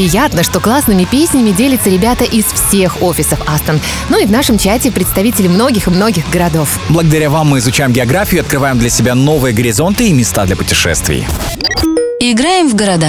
Приятно, 0.00 0.42
что 0.42 0.60
классными 0.60 1.04
песнями 1.04 1.50
делятся 1.50 1.90
ребята 1.90 2.24
из 2.24 2.46
всех 2.46 3.02
офисов 3.02 3.38
Астон. 3.46 3.78
Ну 4.08 4.18
и 4.18 4.24
в 4.24 4.30
нашем 4.30 4.56
чате 4.56 4.90
представители 4.90 5.46
многих 5.46 5.88
и 5.88 5.90
многих 5.90 6.26
городов. 6.30 6.80
Благодаря 6.88 7.28
вам 7.28 7.48
мы 7.48 7.58
изучаем 7.58 7.92
географию 7.92 8.40
открываем 8.40 8.78
для 8.78 8.88
себя 8.88 9.14
новые 9.14 9.54
горизонты 9.54 10.08
и 10.08 10.14
места 10.14 10.46
для 10.46 10.56
путешествий. 10.56 11.26
Играем 12.18 12.70
в 12.70 12.74
города. 12.74 13.08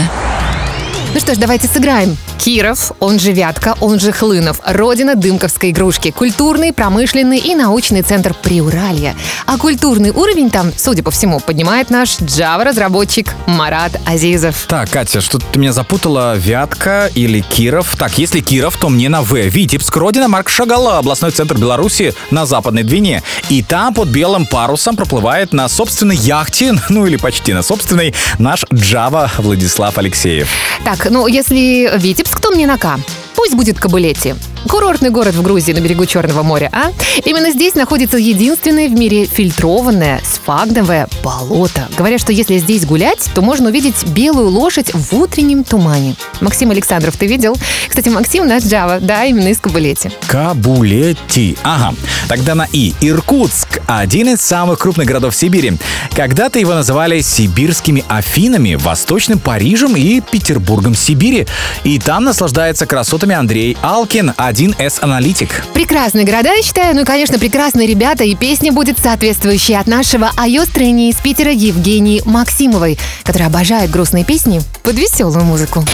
Ну 1.13 1.19
что 1.19 1.35
ж, 1.35 1.37
давайте 1.37 1.67
сыграем. 1.67 2.15
Киров, 2.39 2.93
он 2.99 3.19
же 3.19 3.33
Вятка, 3.33 3.75
он 3.81 3.99
же 3.99 4.13
Хлынов, 4.13 4.61
родина 4.65 5.13
дымковской 5.15 5.71
игрушки, 5.71 6.09
культурный, 6.09 6.71
промышленный 6.73 7.37
и 7.37 7.53
научный 7.53 8.01
центр 8.01 8.33
Приуралья. 8.33 9.15
А 9.45 9.57
культурный 9.57 10.11
уровень 10.11 10.49
там, 10.49 10.71
судя 10.75 11.03
по 11.03 11.11
всему, 11.11 11.39
поднимает 11.39 11.89
наш 11.89 12.17
Java-разработчик 12.19 13.35
Марат 13.45 13.91
Азизов. 14.07 14.65
Так, 14.67 14.89
Катя, 14.89 15.19
что 15.21 15.37
ты 15.37 15.59
меня 15.59 15.73
запутала? 15.73 16.35
Вятка 16.37 17.11
или 17.13 17.41
Киров? 17.41 17.95
Так, 17.97 18.17
если 18.17 18.39
Киров, 18.39 18.77
то 18.77 18.89
мне 18.89 19.09
на 19.09 19.21
В. 19.21 19.35
Витебск, 19.35 19.95
родина 19.97 20.29
Марк 20.29 20.49
Шагала, 20.49 20.97
областной 20.97 21.31
центр 21.31 21.57
Беларуси 21.57 22.15
на 22.31 22.45
Западной 22.45 22.83
Двине. 22.83 23.21
И 23.49 23.61
там 23.61 23.93
под 23.93 24.07
белым 24.07 24.47
парусом 24.47 24.95
проплывает 24.95 25.51
на 25.51 25.67
собственной 25.67 26.15
яхте, 26.15 26.73
ну 26.89 27.05
или 27.05 27.17
почти 27.17 27.53
на 27.53 27.61
собственной, 27.63 28.15
наш 28.39 28.63
Java 28.71 29.29
Владислав 29.37 29.97
Алексеев. 29.97 30.49
Так, 30.83 31.00
ну 31.09 31.27
если 31.27 31.91
Витебск, 31.97 32.39
то 32.39 32.51
мне 32.51 32.67
на 32.67 32.77
К. 32.77 32.99
Пусть 33.35 33.55
будет 33.55 33.79
Кабулети. 33.79 34.35
Курортный 34.67 35.09
город 35.09 35.33
в 35.33 35.41
Грузии 35.41 35.73
на 35.73 35.79
берегу 35.79 36.05
Черного 36.05 36.43
моря, 36.43 36.69
а? 36.71 36.91
Именно 37.25 37.51
здесь 37.51 37.73
находится 37.73 38.17
единственное 38.17 38.87
в 38.87 38.91
мире 38.91 39.25
фильтрованное 39.25 40.21
сфагновое 40.23 41.07
болото. 41.23 41.87
Говорят, 41.97 42.21
что 42.21 42.31
если 42.31 42.57
здесь 42.59 42.85
гулять, 42.85 43.29
то 43.33 43.41
можно 43.41 43.69
увидеть 43.69 44.05
белую 44.07 44.49
лошадь 44.49 44.93
в 44.93 45.13
утреннем 45.13 45.63
тумане. 45.63 46.15
Максим 46.41 46.69
Александров, 46.71 47.17
ты 47.17 47.25
видел? 47.25 47.57
Кстати, 47.87 48.09
Максим 48.09 48.47
наш 48.47 48.63
Джава, 48.63 48.99
да, 48.99 49.25
именно 49.25 49.47
из 49.47 49.59
Кабулети. 49.59 50.11
Кабулети. 50.27 51.57
Ага. 51.63 51.95
Тогда 52.27 52.55
на 52.55 52.67
И. 52.71 52.93
Иркутск. 53.01 53.81
Один 53.87 54.29
из 54.29 54.41
самых 54.41 54.79
крупных 54.79 55.07
городов 55.07 55.35
Сибири. 55.35 55.73
Когда-то 56.15 56.59
его 56.59 56.73
называли 56.73 57.21
сибирскими 57.21 58.05
Афинами, 58.07 58.75
Восточным 58.75 59.39
Парижем 59.39 59.95
и 59.95 60.21
Петербургом 60.21 60.93
Сибири. 60.95 61.47
И 61.83 61.97
там 61.99 62.23
наслаждается 62.25 62.85
красотами 63.21 63.35
Андрей 63.35 63.77
Алкин, 63.83 64.31
1С-аналитик. 64.31 65.63
Прекрасные 65.73 66.25
города, 66.25 66.53
я 66.53 66.63
считаю. 66.63 66.95
Ну 66.95 67.01
и, 67.01 67.05
конечно, 67.05 67.37
прекрасные 67.37 67.87
ребята. 67.87 68.23
И 68.23 68.35
песня 68.35 68.71
будет 68.71 68.97
соответствующая 68.97 69.77
от 69.77 69.85
нашего 69.85 70.31
айострони 70.35 71.09
из 71.09 71.17
Питера 71.17 71.51
Евгении 71.51 72.23
Максимовой, 72.25 72.97
которая 73.23 73.49
обожает 73.49 73.91
грустные 73.91 74.25
песни 74.25 74.61
под 74.81 74.95
веселую 74.95 75.43
музыку. 75.45 75.85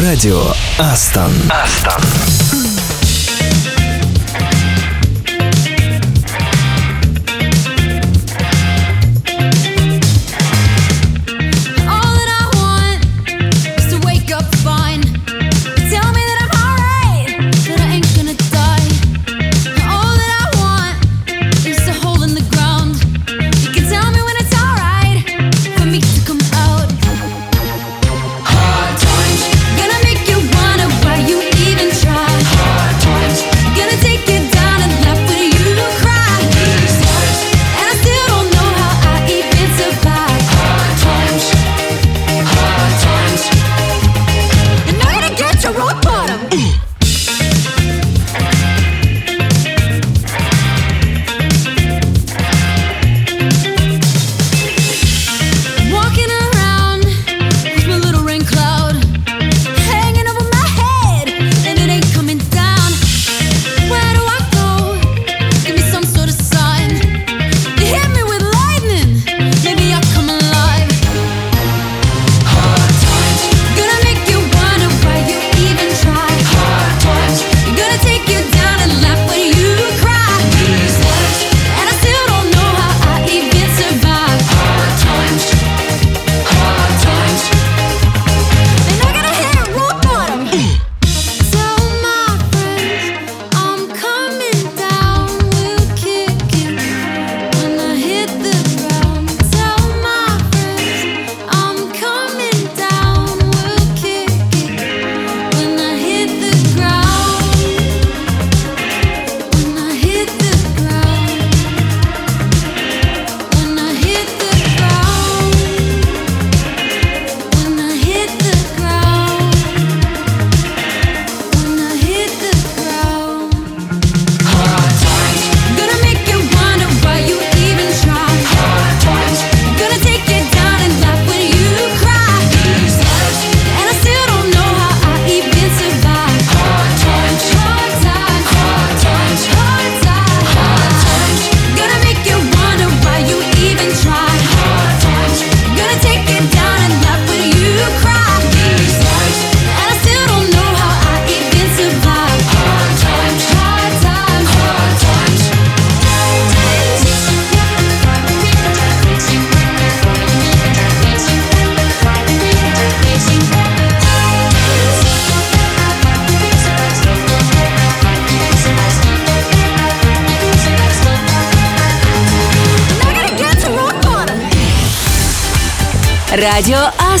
Радио 0.00 0.42
Астон. 0.78 1.30
Астон. 1.48 2.02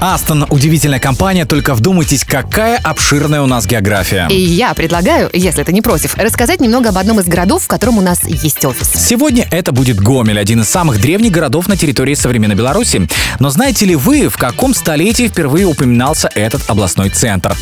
Астон– 0.00 0.46
удивительная 0.50 1.00
компания, 1.00 1.44
только 1.44 1.74
вдумайтесь, 1.74 2.22
какая 2.24 2.78
обширная 2.78 3.42
у 3.42 3.46
нас 3.46 3.66
география. 3.66 4.28
И 4.30 4.40
я 4.40 4.72
предлагаю, 4.72 5.28
если 5.32 5.64
ты 5.64 5.72
не 5.72 5.82
против, 5.82 6.16
рассказать 6.16 6.60
немного 6.60 6.90
об 6.90 6.98
одном 6.98 7.18
из 7.18 7.26
городов, 7.26 7.64
в 7.64 7.66
котором 7.66 7.98
у 7.98 8.00
нас 8.00 8.22
есть 8.22 8.64
офис. 8.64 8.92
Сегодня 8.94 9.48
это 9.50 9.72
будет 9.72 9.98
Гомель, 9.98 10.38
один 10.38 10.60
из 10.60 10.68
самых 10.68 11.00
древних 11.00 11.32
городов 11.32 11.66
на 11.66 11.76
территории 11.76 12.14
современной 12.14 12.54
Беларуси. 12.54 13.08
Но 13.40 13.50
знаете 13.50 13.86
ли 13.86 13.96
вы, 13.96 14.28
в 14.28 14.36
каком 14.36 14.72
столетии 14.72 15.26
впервые 15.26 15.66
упоминался 15.66 16.30
этот 16.32 16.70
областной 16.70 17.10
центр? 17.10 17.56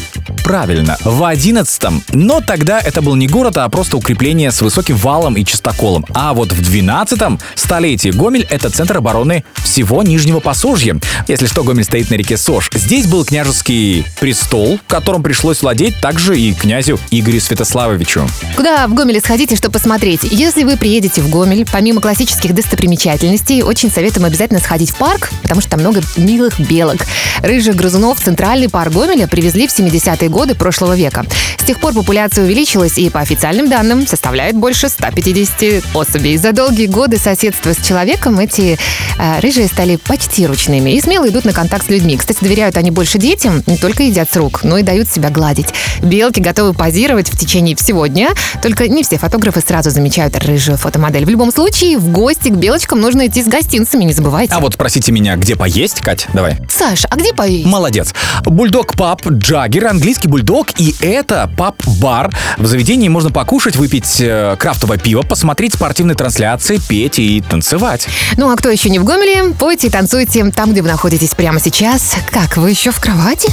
Правильно, 0.45 0.99
в 1.03 1.23
11-м. 1.23 2.03
Но 2.13 2.43
тогда 2.43 2.81
это 2.81 3.01
был 3.01 3.17
не 3.17 3.29
город, 3.29 3.57
а 3.57 3.69
просто 3.71 3.97
укрепление 3.97 4.53
с 4.53 4.61
высоким 4.61 4.97
валом 4.97 5.37
и 5.37 5.45
чистоколом. 5.45 6.05
А 6.13 6.35
вот 6.35 6.53
в 6.53 6.61
12-м 6.61 7.41
столетии 7.55 8.11
Гомель— 8.11 8.47
это 8.51 8.69
центр 8.69 8.99
обороны 8.99 9.43
всего 9.55 10.03
Нижнего 10.03 10.41
Посужья. 10.41 10.99
Если 11.29 11.47
что, 11.47 11.65
Гомель 11.65 11.85
стоит 11.85 12.11
на 12.11 12.15
реке 12.15 12.26
Сож. 12.35 12.71
Здесь 12.75 13.07
был 13.07 13.25
княжеский 13.25 14.05
престол, 14.21 14.81
которым 14.89 15.23
пришлось 15.23 15.63
владеть 15.63 16.01
также 16.01 16.39
и 16.39 16.53
князю 16.53 16.99
Игорю 17.11 17.41
Святославовичу. 17.41 18.29
Куда 18.57 18.87
в 18.89 18.95
Гомеле 18.95 19.21
сходите, 19.21 19.55
чтобы 19.55 19.75
посмотреть? 19.75 20.21
Если 20.25 20.65
вы 20.65 20.77
приедете 20.77 21.23
в 21.23 21.31
Гомель, 21.31 21.65
помимо 21.71 22.01
классических 22.01 22.55
достопримечательностей, 22.55 23.63
очень 23.63 23.91
советуем 23.91 24.27
обязательно 24.27 24.61
сходить 24.61 24.91
в 24.91 24.97
парк, 24.97 25.31
потому 25.43 25.61
что 25.61 25.71
там 25.71 25.81
много 25.81 26.03
милых 26.17 26.59
белок. 26.59 26.99
Рыжих 27.43 27.77
грызунов 27.77 28.19
в 28.19 28.25
Центральный 28.25 28.69
парк 28.69 28.93
Гомеля 28.93 29.27
привезли 29.29 29.69
в 29.69 29.71
70-е 29.71 30.29
годы 30.29 30.55
прошлого 30.55 30.97
века. 30.97 31.25
С 31.59 31.65
тех 31.65 31.79
пор 31.81 31.93
популяция 31.93 32.45
увеличилась 32.45 32.99
и, 32.99 33.11
по 33.11 33.21
официальным 33.21 33.69
данным, 33.69 34.07
составляет 34.07 34.57
больше 34.57 34.89
150 34.89 35.85
особей. 35.95 36.37
За 36.37 36.53
долгие 36.53 36.87
годы 36.87 37.19
соседства 37.19 37.73
с 37.73 37.87
человеком 37.87 38.39
эти 38.39 38.79
э, 39.19 39.41
рыжие 39.41 39.69
стали 39.69 39.97
почти 39.97 40.47
ручными 40.47 40.91
и 40.91 41.01
смело 41.01 41.29
идут 41.29 41.45
на 41.45 41.53
контакт 41.53 41.87
с 41.87 41.91
людьми. 41.91 42.16
Кстати, 42.19 42.39
доверяют 42.41 42.77
они 42.77 42.91
больше 42.91 43.19
детям, 43.19 43.63
не 43.67 43.77
только 43.77 44.03
едят 44.03 44.29
с 44.33 44.37
рук, 44.37 44.61
но 44.63 44.79
и 44.79 44.83
дают 44.83 45.09
себя 45.09 45.31
гладить. 45.31 45.69
Белки 46.03 46.41
готовы 46.41 46.75
позировать 46.75 47.29
в 47.29 47.39
течение 47.39 47.77
всего 47.77 48.07
дня, 48.07 48.31
только 48.63 48.89
не 48.89 49.03
все 49.03 49.19
фотографы 49.19 49.61
сразу 49.61 49.91
замечают 49.91 50.37
рыжую 50.37 50.79
фотомодель. 50.79 51.25
В 51.25 51.29
любом 51.29 51.53
случае, 51.53 51.99
в 51.99 52.11
гости 52.11 52.49
к 52.49 52.55
белочкам 52.55 53.01
нужно 53.01 53.27
идти 53.27 53.43
с 53.43 53.47
гостинцами, 53.47 54.05
не 54.05 54.13
забывайте. 54.13 54.55
А 54.55 54.61
вот 54.61 54.75
спросите 54.75 55.13
меня, 55.13 55.37
где 55.37 55.57
поесть, 55.57 56.01
Кать? 56.01 56.27
Давай. 56.33 56.59
Саш, 56.69 57.05
а 57.09 57.17
где 57.17 57.33
поесть? 57.33 57.67
Молодец. 57.67 58.15
Бульдог 58.45 58.95
паб, 58.95 59.27
джаггер, 59.27 59.87
английский 59.87 60.29
бульдог 60.29 60.69
и 60.79 60.95
это 61.01 61.51
паб-бар. 61.57 62.31
В 62.59 62.67
заведении 62.67 63.09
можно 63.09 63.31
покушать, 63.31 63.77
выпить 63.77 64.17
э, 64.21 64.57
крафтовое 64.59 64.99
пиво, 64.99 65.23
посмотреть 65.23 65.75
спортивные 65.75 66.15
трансляции, 66.15 66.81
петь 66.89 67.19
и 67.19 67.41
танцевать. 67.41 68.07
Ну 68.37 68.51
а 68.51 68.57
кто 68.57 68.71
еще 68.71 68.89
не 68.89 68.99
в 68.99 69.05
Гомеле, 69.05 69.55
пойте 69.59 69.89
и 69.89 69.91
танцуйте 69.91 70.45
там, 70.51 70.73
где 70.73 70.83
вы 70.83 70.89
находитесь 70.89 71.35
прямо 71.35 71.61
сейчас. 71.61 72.06
Как, 72.31 72.57
вы 72.57 72.71
еще 72.71 72.91
в 72.91 73.01
кровати? 73.01 73.53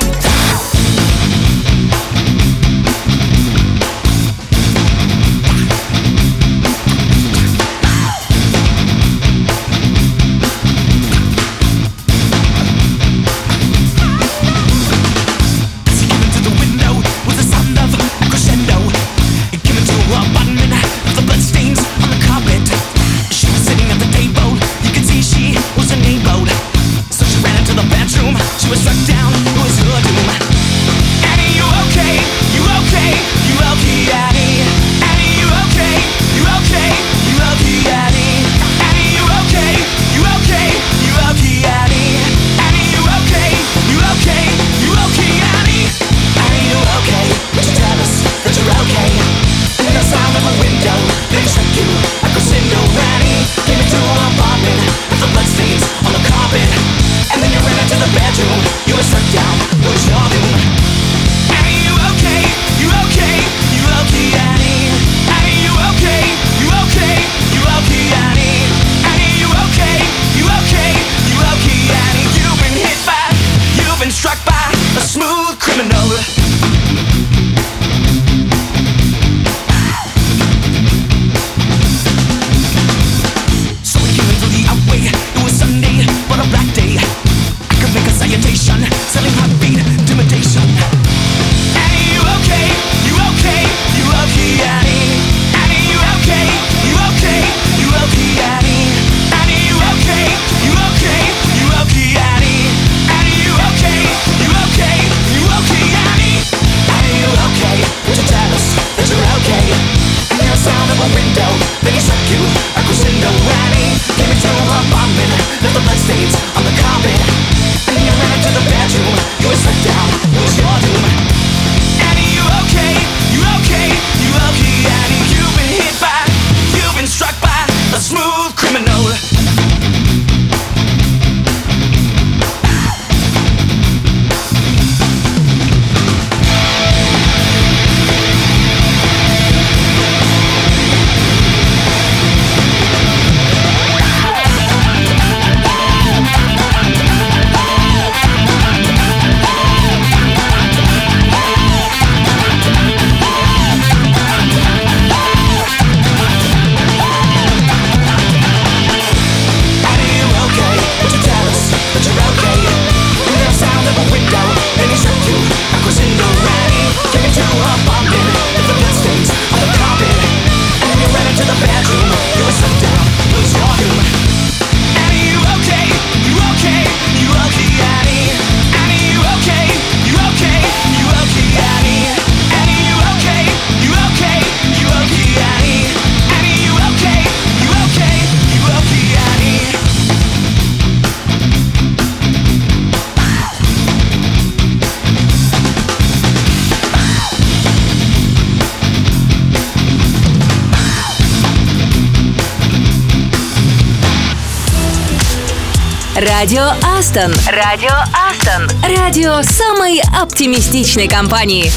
Радио 206.41 206.71
Астон. 206.97 207.31
Радио 207.55 207.91
Астон. 208.27 208.67
Радио 208.97 209.43
самой 209.43 210.01
оптимистичной 210.19 211.07
компании. 211.07 211.71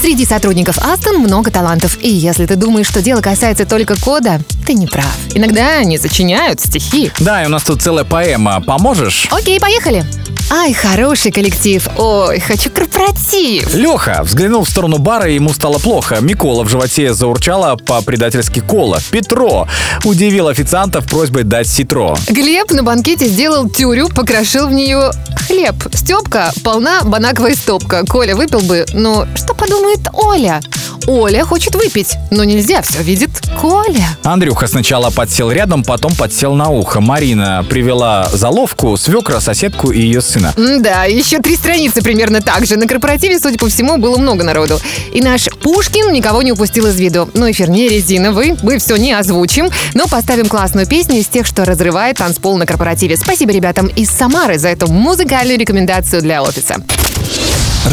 Среди 0.00 0.24
сотрудников 0.24 0.78
Астон 0.78 1.16
много 1.16 1.50
талантов, 1.50 1.98
и 2.00 2.08
если 2.08 2.46
ты 2.46 2.54
думаешь, 2.54 2.86
что 2.86 3.02
дело 3.02 3.20
касается 3.20 3.66
только 3.66 4.00
кода, 4.00 4.40
ты 4.64 4.74
не 4.74 4.86
прав. 4.86 5.12
Иногда 5.34 5.78
они 5.78 5.98
сочиняют 5.98 6.60
стихи. 6.60 7.10
Да, 7.18 7.42
и 7.42 7.46
у 7.46 7.48
нас 7.48 7.64
тут 7.64 7.82
целая 7.82 8.04
поэма. 8.04 8.60
Поможешь? 8.60 9.26
Окей, 9.32 9.58
поехали. 9.58 10.04
Ай, 10.52 10.72
хороший 10.72 11.30
коллектив. 11.30 11.88
Ой, 11.96 12.40
хочу 12.40 12.70
корпоратив. 12.70 13.72
Леха 13.72 14.22
взглянул 14.24 14.64
в 14.64 14.68
сторону 14.68 14.98
бара, 14.98 15.28
и 15.28 15.36
ему 15.36 15.52
стало 15.52 15.78
плохо. 15.78 16.18
Микола 16.20 16.64
в 16.64 16.68
животе 16.68 17.14
заурчала 17.14 17.76
по-предательски 17.76 18.58
кола. 18.58 18.98
Петро 19.12 19.68
удивил 20.04 20.48
официантов 20.48 21.06
просьбой 21.06 21.44
дать 21.44 21.68
ситро. 21.68 22.16
Глеб 22.28 22.72
на 22.72 22.82
банкете 22.82 23.28
сделал 23.28 23.68
тюрю, 23.68 24.08
покрошил 24.08 24.66
в 24.66 24.72
нее 24.72 25.12
хлеб. 25.46 25.76
Степка 25.94 26.52
полна 26.64 27.02
банаковая 27.04 27.54
стопка. 27.54 28.04
Коля 28.04 28.34
выпил 28.34 28.60
бы, 28.60 28.86
но 28.92 29.26
что 29.36 29.54
подумает 29.54 30.00
Оля? 30.12 30.60
Оля 31.06 31.44
хочет 31.44 31.74
выпить, 31.74 32.16
но 32.30 32.44
нельзя, 32.44 32.82
все 32.82 33.02
видит 33.02 33.30
Коля. 33.60 34.04
Андрюха 34.22 34.66
сначала 34.66 35.10
подсел 35.10 35.50
рядом, 35.50 35.82
потом 35.82 36.14
подсел 36.14 36.54
на 36.54 36.68
ухо. 36.68 37.00
Марина 37.00 37.64
привела 37.68 38.28
заловку, 38.32 38.96
свекра, 38.96 39.40
соседку 39.40 39.90
и 39.90 40.00
ее 40.00 40.20
сына. 40.20 40.39
Да, 40.56 41.04
еще 41.04 41.38
три 41.38 41.56
страницы 41.56 42.02
примерно 42.02 42.40
так 42.40 42.66
же. 42.66 42.76
На 42.76 42.86
корпоративе, 42.86 43.38
судя 43.38 43.58
по 43.58 43.68
всему, 43.68 43.98
было 43.98 44.18
много 44.18 44.44
народу. 44.44 44.80
И 45.12 45.20
наш 45.20 45.48
Пушкин 45.62 46.12
никого 46.12 46.42
не 46.42 46.52
упустил 46.52 46.86
из 46.86 46.98
виду. 46.98 47.30
Но 47.34 47.50
эфир 47.50 47.70
не 47.70 47.88
резиновый, 47.88 48.56
мы 48.62 48.78
все 48.78 48.96
не 48.96 49.12
озвучим, 49.12 49.70
но 49.94 50.06
поставим 50.06 50.46
классную 50.46 50.86
песню 50.86 51.20
из 51.20 51.26
тех, 51.26 51.46
что 51.46 51.64
разрывает 51.64 52.16
танцпол 52.18 52.56
на 52.58 52.66
корпоративе. 52.66 53.16
Спасибо 53.16 53.52
ребятам 53.52 53.86
из 53.86 54.10
Самары 54.10 54.58
за 54.58 54.68
эту 54.68 54.90
музыкальную 54.90 55.58
рекомендацию 55.58 56.22
для 56.22 56.42
офиса. 56.42 56.76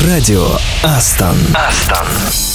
Радио 0.06 0.48
Астон. 0.84 1.38
Астон. 1.54 2.47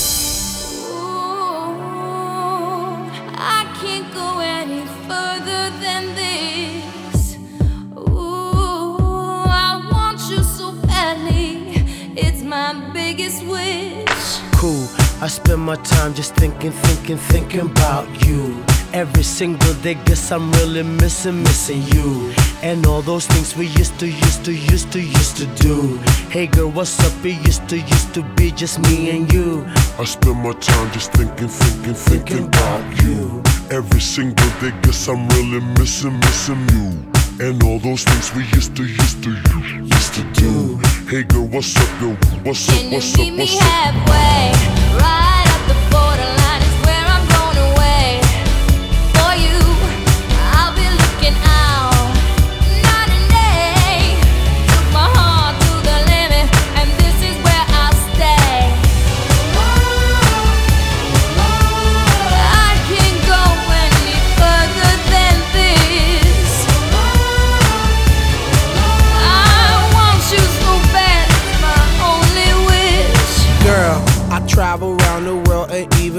Biggest 13.13 13.45
wish. 13.45 14.41
Cool. 14.57 14.89
I 15.21 15.29
spend 15.29 15.61
my 15.61 15.77
time 15.77 16.15
just 16.15 16.35
thinking, 16.35 16.73
thinking, 16.73 17.19
thinking 17.19 17.61
about 17.61 18.09
you. 18.27 18.65
Every 18.95 19.23
single 19.23 19.75
day, 19.83 19.97
guess 20.07 20.33
I'm 20.33 20.51
really 20.53 20.83
missing, 20.83 21.43
missing 21.43 21.83
you. 21.95 22.33
And 22.63 22.87
all 22.87 23.03
those 23.03 23.27
things 23.27 23.55
we 23.55 23.67
used 23.67 23.99
to, 24.01 24.07
used 24.07 24.45
to, 24.47 24.53
used 24.53 24.93
to, 24.93 25.01
used 25.01 25.37
to 25.37 25.47
do. 25.67 25.99
Hey 26.31 26.47
girl, 26.47 26.71
what's 26.71 26.99
up? 27.01 27.25
It 27.25 27.37
used 27.47 27.69
to, 27.69 27.77
used 27.79 28.15
to 28.15 28.23
be 28.37 28.51
just 28.51 28.81
me 28.89 29.11
and 29.11 29.31
you. 29.31 29.67
I 29.99 30.05
spend 30.05 30.39
my 30.43 30.55
time 30.55 30.91
just 30.93 31.13
thinking, 31.13 31.49
thinking, 31.49 31.95
thinking 31.95 32.47
about 32.47 32.85
you. 33.03 33.43
Every 33.71 34.01
single 34.01 34.51
day, 34.61 34.73
guess 34.83 35.09
I'm 35.09 35.29
really 35.29 35.61
missing, 35.79 36.19
missing 36.21 36.67
you. 36.73 37.12
And 37.43 37.61
all 37.65 37.81
those 37.81 38.05
things 38.05 38.33
we 38.37 38.45
used 38.55 38.77
to, 38.77 38.85
used 38.85 39.25
to, 39.25 39.31
used 39.31 40.15
to 40.15 40.23
do. 40.33 40.77
Hey 41.09 41.25
girl, 41.25 41.49
what's 41.49 41.77
up, 41.77 42.01
yo? 42.01 42.11
What's 42.45 42.69
up, 42.69 42.77
Can 42.77 42.85
you 42.87 42.95
what's 42.95 43.19
up, 43.19 43.37
what's 43.37 43.57
up? 43.57 43.63
halfway? 43.63 44.97
Right 45.03 45.32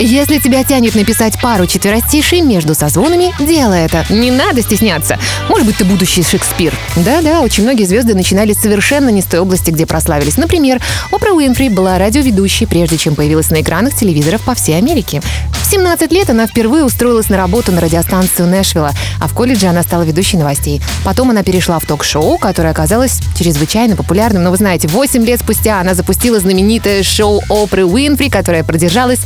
Если 0.00 0.38
тебя 0.38 0.64
тянет 0.64 0.96
написать 0.96 1.40
пару 1.40 1.66
четверостишей 1.66 2.40
между 2.40 2.74
созвонами, 2.74 3.32
делай 3.38 3.82
это. 3.82 4.04
Не 4.10 4.32
надо 4.32 4.60
стесняться. 4.60 5.18
Может 5.48 5.66
быть, 5.66 5.76
ты 5.76 5.84
будущий 5.84 6.24
Шекспир. 6.24 6.74
Да-да, 6.96 7.42
очень 7.42 7.62
многие 7.62 7.84
звезды 7.84 8.14
начинали 8.14 8.54
совершенно 8.54 9.10
не 9.10 9.22
с 9.22 9.26
той 9.26 9.38
области, 9.38 9.70
где 9.70 9.86
прославились. 9.86 10.36
Например, 10.36 10.82
Опра 11.12 11.30
Уинфри 11.30 11.68
была 11.68 11.96
радиоведущей, 11.98 12.66
прежде 12.66 12.98
чем 12.98 13.14
появилась 13.14 13.50
на 13.50 13.62
экранах 13.62 13.94
телевизоров 13.94 14.42
по 14.42 14.54
всей 14.54 14.76
Америке. 14.76 15.22
В 15.52 15.66
17 15.66 16.12
лет 16.12 16.28
она 16.28 16.46
впервые 16.46 16.84
устроилась 16.84 17.28
на 17.28 17.36
работу 17.36 17.72
на 17.72 17.80
радиостанцию 17.80 18.48
Нэшвилла, 18.48 18.92
а 19.20 19.28
в 19.28 19.32
колледже 19.32 19.68
она 19.68 19.82
стала 19.82 20.02
ведущей 20.02 20.36
новостей. 20.36 20.82
Потом 21.04 21.30
она 21.30 21.42
перешла 21.42 21.78
в 21.78 21.86
ток-шоу, 21.86 22.36
которое 22.36 22.70
оказалось 22.70 23.20
чрезвычайно 23.38 23.96
популярным. 23.96 24.42
Но 24.42 24.50
вы 24.50 24.56
знаете, 24.56 24.88
8 24.88 25.24
лет 25.24 25.40
спустя 25.40 25.80
она 25.80 25.94
запустила 25.94 26.38
знаменитое 26.38 27.02
шоу 27.02 27.42
Опры 27.48 27.86
Уинфри, 27.86 28.28
которое 28.28 28.62
продержалось 28.62 29.20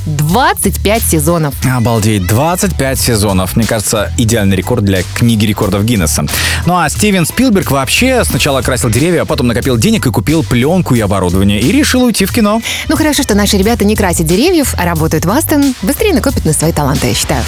25 0.63 1.03
сезонов. 1.03 1.55
Обалдеть, 1.65 2.27
25 2.27 3.01
сезонов. 3.01 3.55
Мне 3.57 3.65
кажется, 3.65 4.13
идеальный 4.19 4.57
рекорд 4.57 4.85
для 4.85 5.03
книги 5.15 5.47
рекордов 5.47 5.85
Гиннесса. 5.85 6.27
Ну 6.67 6.77
а 6.77 6.89
Стивен 6.89 7.27
Спилберг 7.27 7.71
вообще 7.71 8.25
сначала 8.25 8.61
красил 8.61 8.91
деревья, 8.91 9.23
а 9.23 9.25
потом 9.25 9.47
накопил 9.47 9.77
денег 9.77 10.07
и 10.07 10.11
купил 10.11 10.43
пленку 10.43 10.95
и 10.95 11.01
оборудование. 11.01 11.61
И 11.61 11.71
решил 11.71 12.03
уйти 12.03 12.25
в 12.25 12.33
кино. 12.33 12.61
Ну 12.89 12.97
хорошо, 12.97 13.23
что 13.23 13.35
наши 13.35 13.57
ребята 13.57 13.85
не 13.85 13.95
красят 13.95 14.27
деревьев, 14.27 14.75
а 14.77 14.85
работают 14.85 15.25
в 15.25 15.31
Астон. 15.31 15.75
Быстрее 15.83 16.13
накопят 16.13 16.45
на 16.45 16.53
свои 16.53 16.73
таланты, 16.73 17.07
я 17.09 17.15
считаю. 17.15 17.45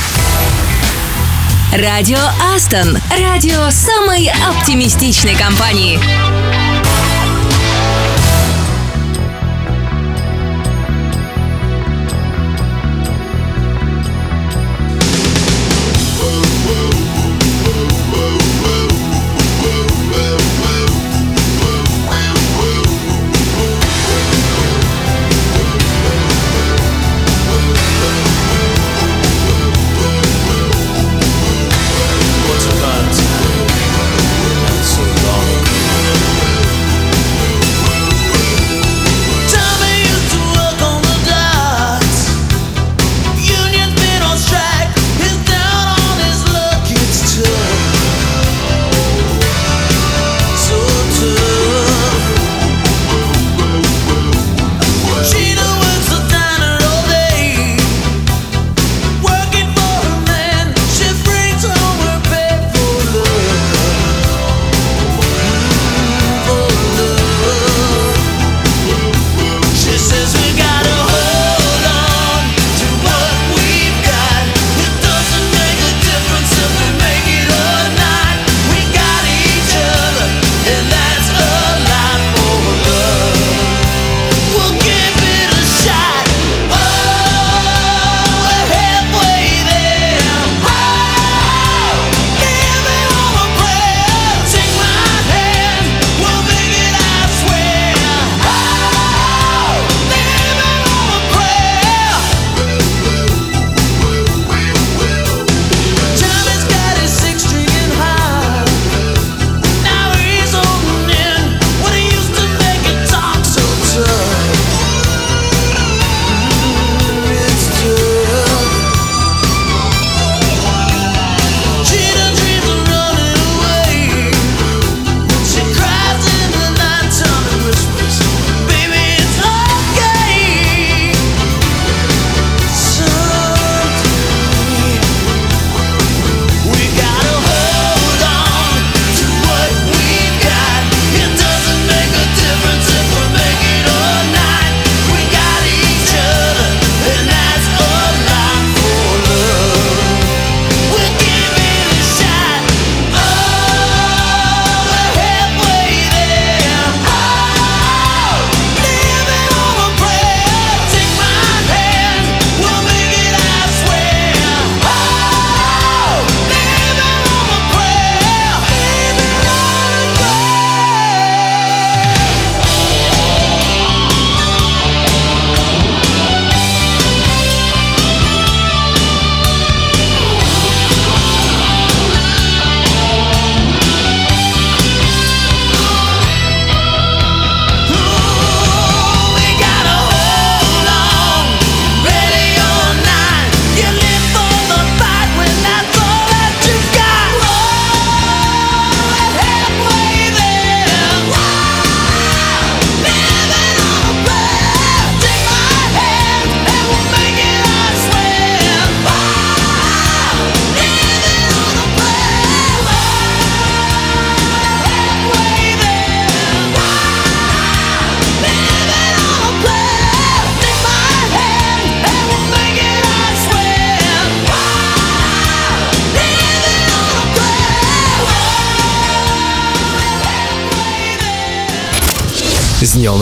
Радио 1.72 2.18
Астон. 2.54 2.98
Радио 3.10 3.70
самой 3.70 4.30
оптимистичной 4.48 5.34
компании. 5.34 5.98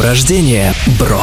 Рождения, 0.08 0.72
бро! 0.98 1.22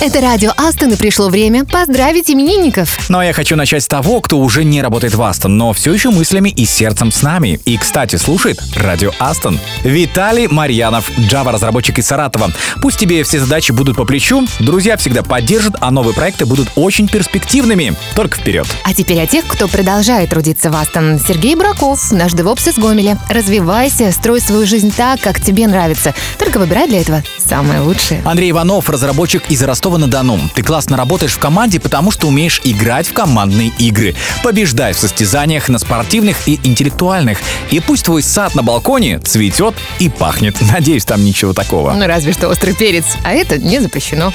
Это 0.00 0.20
радио 0.20 0.52
Астон, 0.56 0.92
и 0.92 0.96
пришло 0.96 1.28
время 1.28 1.64
поздравить 1.64 2.30
именинников. 2.30 3.10
Но 3.10 3.20
я 3.20 3.32
хочу 3.32 3.56
начать 3.56 3.82
с 3.82 3.88
того, 3.88 4.20
кто 4.20 4.38
уже 4.38 4.62
не 4.62 4.80
работает 4.80 5.16
в 5.16 5.20
Астон, 5.20 5.58
но 5.58 5.72
все 5.72 5.92
еще 5.92 6.10
мыслями 6.10 6.50
и 6.50 6.66
сердцем 6.66 7.10
с 7.10 7.20
нами. 7.20 7.58
И, 7.64 7.76
кстати, 7.76 8.14
слушает 8.14 8.62
радио 8.76 9.10
Астон. 9.18 9.58
Виталий 9.82 10.46
Марьянов, 10.46 11.10
Java-разработчик 11.18 11.98
из 11.98 12.06
Саратова. 12.06 12.52
Пусть 12.80 12.98
тебе 12.98 13.24
все 13.24 13.40
задачи 13.40 13.72
будут 13.72 13.96
по 13.96 14.04
плечу, 14.04 14.46
друзья 14.60 14.96
всегда 14.96 15.24
поддержат, 15.24 15.74
а 15.80 15.90
новые 15.90 16.14
проекты 16.14 16.46
будут 16.46 16.68
очень 16.76 17.08
перспективными. 17.08 17.96
Только 18.14 18.38
вперед. 18.38 18.68
А 18.84 18.94
теперь 18.94 19.20
о 19.20 19.26
тех, 19.26 19.48
кто 19.48 19.66
продолжает 19.66 20.30
трудиться 20.30 20.70
в 20.70 20.76
Астон. 20.76 21.18
Сергей 21.18 21.56
Браков, 21.56 22.12
наш 22.12 22.34
девопс 22.34 22.68
из 22.68 22.78
Гомеля. 22.78 23.18
Развивайся, 23.28 24.12
строй 24.12 24.40
свою 24.40 24.64
жизнь 24.64 24.94
так, 24.96 25.20
как 25.20 25.40
тебе 25.40 25.66
нравится. 25.66 26.14
Только 26.38 26.58
выбирай 26.58 26.86
для 26.86 27.00
этого 27.00 27.24
самое 27.48 27.80
лучшее. 27.80 28.22
Андрей 28.24 28.52
Иванов, 28.52 28.88
разработчик 28.88 29.42
из 29.48 29.62
Ростова-на-Дону. 29.88 30.38
Ты 30.54 30.62
классно 30.62 30.98
работаешь 30.98 31.32
в 31.32 31.38
команде, 31.38 31.80
потому 31.80 32.10
что 32.10 32.28
умеешь 32.28 32.60
играть 32.62 33.08
в 33.08 33.14
командные 33.14 33.72
игры. 33.78 34.14
Побеждай 34.42 34.92
в 34.92 34.98
состязаниях 34.98 35.70
на 35.70 35.78
спортивных 35.78 36.46
и 36.46 36.60
интеллектуальных. 36.62 37.38
И 37.70 37.80
пусть 37.80 38.04
твой 38.04 38.22
сад 38.22 38.54
на 38.54 38.62
балконе 38.62 39.18
цветет 39.18 39.74
и 39.98 40.10
пахнет. 40.10 40.56
Надеюсь, 40.60 41.06
там 41.06 41.24
ничего 41.24 41.54
такого. 41.54 41.92
Ну, 41.92 42.06
разве 42.06 42.34
что 42.34 42.48
острый 42.48 42.74
перец. 42.74 43.04
А 43.24 43.32
это 43.32 43.56
не 43.56 43.80
запрещено. 43.80 44.32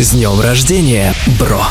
С 0.00 0.10
днем 0.10 0.40
рождения, 0.40 1.14
бро! 1.38 1.62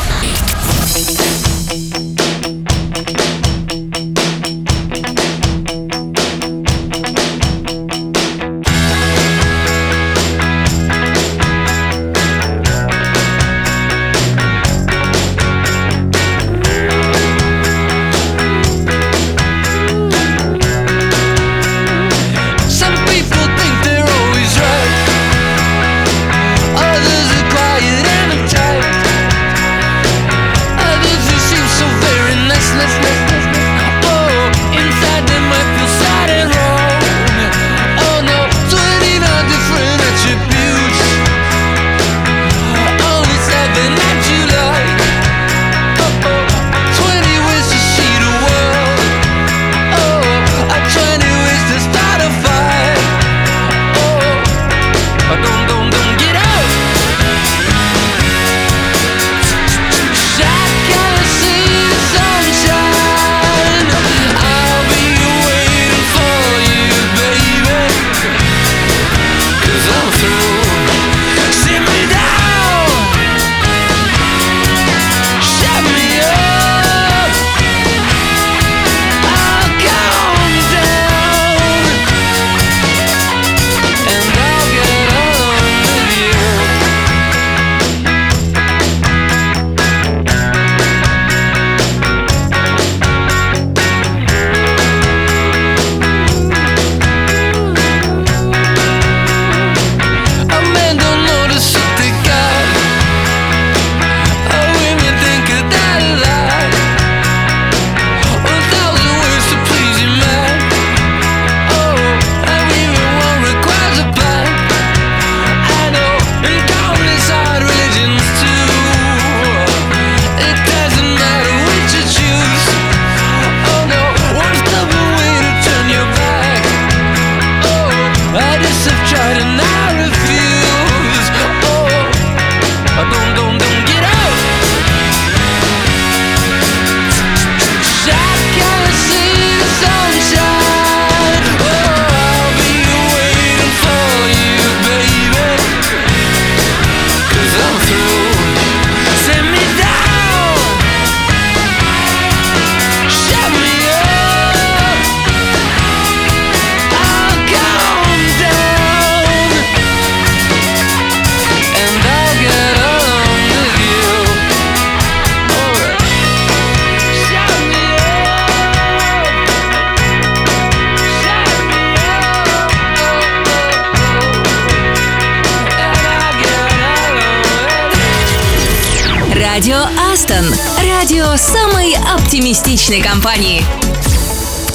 Оптимистичной 182.28 183.00
компании. 183.00 183.77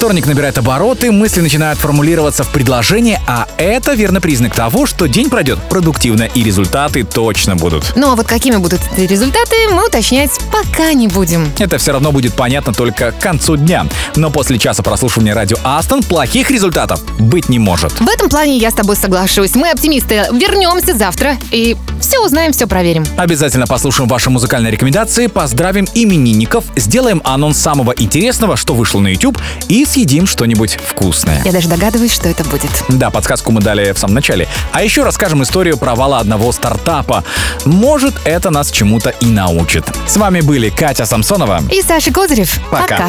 Вторник 0.04 0.26
набирает 0.26 0.58
обороты, 0.58 1.10
мысли 1.10 1.40
начинают 1.40 1.78
формулироваться 1.78 2.44
в 2.44 2.50
предложение, 2.50 3.22
а 3.26 3.48
это 3.56 3.94
верный 3.94 4.20
признак 4.20 4.54
того, 4.54 4.84
что 4.84 5.06
день 5.06 5.30
пройдет 5.30 5.58
продуктивно 5.70 6.24
и 6.24 6.44
результаты 6.44 7.04
точно 7.04 7.56
будут. 7.56 7.94
Ну 7.96 8.12
а 8.12 8.14
вот 8.14 8.26
какими 8.26 8.56
будут 8.56 8.82
эти 8.92 9.10
результаты, 9.10 9.56
мы 9.72 9.86
уточнять 9.86 10.30
пока 10.52 10.92
не 10.92 11.08
будем. 11.08 11.50
Это 11.58 11.78
все 11.78 11.92
равно 11.92 12.12
будет 12.12 12.34
понятно 12.34 12.74
только 12.74 13.12
к 13.12 13.18
концу 13.18 13.56
дня. 13.56 13.86
Но 14.14 14.30
после 14.30 14.58
часа 14.58 14.82
прослушивания 14.82 15.32
радио 15.32 15.56
Астон 15.64 16.02
плохих 16.02 16.50
результатов 16.50 17.00
быть 17.18 17.48
не 17.48 17.58
может. 17.58 17.92
В 17.98 18.06
этом 18.06 18.28
плане 18.28 18.58
я 18.58 18.70
с 18.70 18.74
тобой 18.74 18.96
соглашусь. 18.96 19.54
Мы 19.54 19.70
оптимисты. 19.70 20.26
Вернемся 20.32 20.94
завтра 20.94 21.38
и 21.50 21.78
все 21.98 22.22
узнаем, 22.22 22.52
все 22.52 22.66
проверим. 22.66 23.06
Обязательно 23.16 23.66
послушаем 23.66 24.06
ваши 24.06 24.28
музыкальные 24.28 24.70
рекомендации, 24.70 25.28
поздравим 25.28 25.88
именинников, 25.94 26.64
сделаем 26.76 27.22
анонс 27.24 27.56
самого 27.56 27.92
интересного, 27.92 28.58
что 28.58 28.74
вышло 28.74 29.00
на 29.00 29.08
YouTube, 29.08 29.38
и 29.68 29.86
съедим 29.94 30.26
что-нибудь 30.26 30.76
вкусное. 30.84 31.40
Я 31.44 31.52
даже 31.52 31.68
догадываюсь, 31.68 32.12
что 32.12 32.28
это 32.28 32.42
будет. 32.42 32.70
Да, 32.88 33.10
подсказку 33.10 33.52
мы 33.52 33.60
дали 33.60 33.92
в 33.92 33.98
самом 33.98 34.14
начале. 34.14 34.48
А 34.72 34.82
еще 34.82 35.04
расскажем 35.04 35.44
историю 35.44 35.76
провала 35.76 36.18
одного 36.18 36.50
стартапа. 36.50 37.22
Может, 37.64 38.14
это 38.24 38.50
нас 38.50 38.72
чему-то 38.72 39.10
и 39.10 39.26
научит. 39.26 39.84
С 40.08 40.16
вами 40.16 40.40
были 40.40 40.68
Катя 40.68 41.06
Самсонова. 41.06 41.62
И 41.70 41.80
Саша 41.80 42.12
Козырев. 42.12 42.58
Пока. 42.72 43.08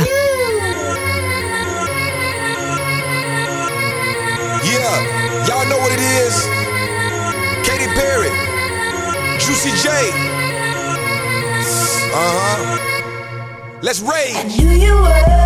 Yeah, 4.64 5.48
y'all 5.48 5.66
know 5.68 5.80
what 5.80 5.92
it 5.92 6.02
is. 6.02 6.36
Katy 7.66 7.88
Perry, 7.96 8.30
Juicy 9.40 9.72
J. 9.82 9.90
Uh 12.14 12.16
huh. 12.16 12.78
Let's 13.82 14.02
rage. 14.02 14.36
knew 14.58 14.70
you 14.70 14.94
were, 14.94 15.46